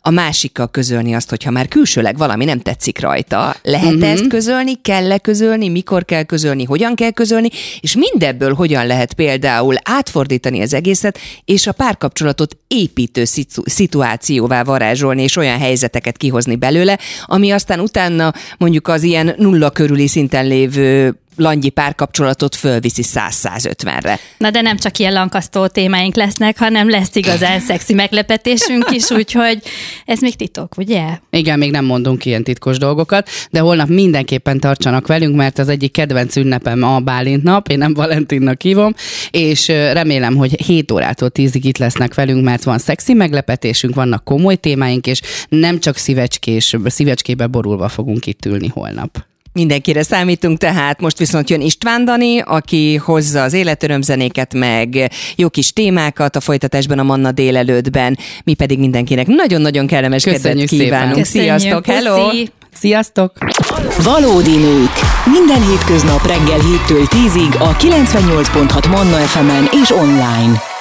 a 0.00 0.10
másikkal 0.10 0.68
közölni 0.68 1.14
azt, 1.14 1.30
hogyha 1.30 1.50
már 1.50 1.68
külsőleg 1.68 2.16
valami 2.16 2.44
nem 2.44 2.60
tetszik 2.60 3.00
rajta. 3.00 3.54
Lehet 3.62 3.94
uh-huh. 3.94 4.10
ezt 4.10 4.26
közölni, 4.26 4.80
kell-e 4.82 5.18
közölni, 5.18 5.68
mikor 5.68 6.04
kell 6.04 6.22
közölni, 6.22 6.64
hogyan 6.64 6.94
kell 6.94 7.10
közölni, 7.10 7.48
és 7.80 7.96
mindebből 7.96 8.54
hogyan 8.54 8.86
lehet 8.86 9.14
például 9.14 9.74
átfordítani 9.82 10.60
az 10.60 10.74
egészet, 10.74 11.18
és 11.44 11.66
a 11.66 11.72
párkapcsolatot 11.72 12.56
építő 12.68 13.24
szitu- 13.24 13.68
szituációvá 13.68 14.62
varázsolni, 14.62 15.22
és 15.22 15.36
olyan 15.36 15.58
helyzeteket 15.58 16.16
kihozni 16.16 16.56
belőle, 16.56 16.98
ami 17.24 17.50
aztán 17.50 17.80
utána 17.80 18.32
mondjuk 18.58 18.88
az 18.88 19.02
ilyen 19.02 19.34
nulla 19.38 19.70
körüli 19.70 20.06
szinten 20.06 20.46
lévő 20.46 21.16
langyi 21.36 21.68
párkapcsolatot 21.68 22.54
fölviszi 22.54 23.02
100-150-re. 23.06 24.18
Na 24.38 24.50
de 24.50 24.60
nem 24.60 24.76
csak 24.76 24.98
ilyen 24.98 25.12
lankasztó 25.12 25.66
témáink 25.66 26.14
lesznek, 26.14 26.58
hanem 26.58 26.90
lesz 26.90 27.14
igazán 27.14 27.60
szexi 27.60 27.94
meglepetésünk 27.94 28.90
is, 28.90 29.10
úgyhogy 29.10 29.62
ez 30.04 30.20
még 30.20 30.36
titok, 30.36 30.76
ugye? 30.76 31.02
Igen, 31.30 31.58
még 31.58 31.70
nem 31.70 31.84
mondunk 31.84 32.24
ilyen 32.24 32.44
titkos 32.44 32.78
dolgokat, 32.78 33.28
de 33.50 33.60
holnap 33.60 33.88
mindenképpen 33.88 34.60
tartsanak 34.60 35.06
velünk, 35.06 35.36
mert 35.36 35.58
az 35.58 35.68
egyik 35.68 35.92
kedvenc 35.92 36.36
ünnepem 36.36 36.82
a 36.82 37.00
Bálint 37.00 37.42
nap, 37.42 37.68
én 37.68 37.78
nem 37.78 37.94
Valentinnak 37.94 38.62
hívom, 38.62 38.94
és 39.30 39.68
remélem, 39.68 40.36
hogy 40.36 40.62
7 40.62 40.92
órától 40.92 41.30
10-ig 41.34 41.60
itt 41.62 41.78
lesznek 41.78 42.14
velünk, 42.14 42.44
mert 42.44 42.62
van 42.62 42.78
szexi 42.78 43.12
meglepetésünk, 43.12 43.94
vannak 43.94 44.24
komoly 44.24 44.56
témáink, 44.56 45.06
és 45.06 45.20
nem 45.48 45.78
csak 45.78 45.96
szívecskés, 45.96 46.76
szívecskébe 46.84 47.46
borulva 47.46 47.88
fogunk 47.88 48.26
itt 48.26 48.44
ülni 48.44 48.68
holnap. 48.68 49.30
Mindenkire 49.52 50.02
számítunk 50.02 50.58
tehát, 50.58 51.00
most 51.00 51.18
viszont 51.18 51.50
jön 51.50 51.60
István 51.60 52.04
Dani, 52.04 52.40
aki 52.40 52.96
hozza 52.96 53.42
az 53.42 53.52
életörömzenéket, 53.52 54.54
meg 54.54 55.10
jó 55.36 55.48
kis 55.48 55.72
témákat 55.72 56.36
a 56.36 56.40
folytatásban 56.40 56.98
a 56.98 57.02
Manna 57.02 57.32
délelőttben, 57.32 58.18
mi 58.44 58.54
pedig 58.54 58.78
mindenkinek 58.78 59.26
nagyon-nagyon 59.26 59.86
kellemes 59.86 60.22
kedvet 60.22 60.42
Köszönjük 60.42 60.68
szépen. 60.68 60.84
kívánunk. 60.84 61.16
Köszönjük, 61.16 61.58
Sziasztok, 61.58 61.86
hello! 61.86 62.30
Sziasztok! 62.74 63.32
Valódi 64.02 64.56
nők. 64.56 64.90
Minden 65.24 65.68
hétköznap 65.68 66.26
reggel 66.26 66.58
7-től 66.58 67.06
10-ig 67.10 67.58
a 67.58 67.76
98.6 67.76 68.90
Manna 68.90 69.16
FM-en 69.16 69.68
és 69.82 69.90
online. 69.90 70.71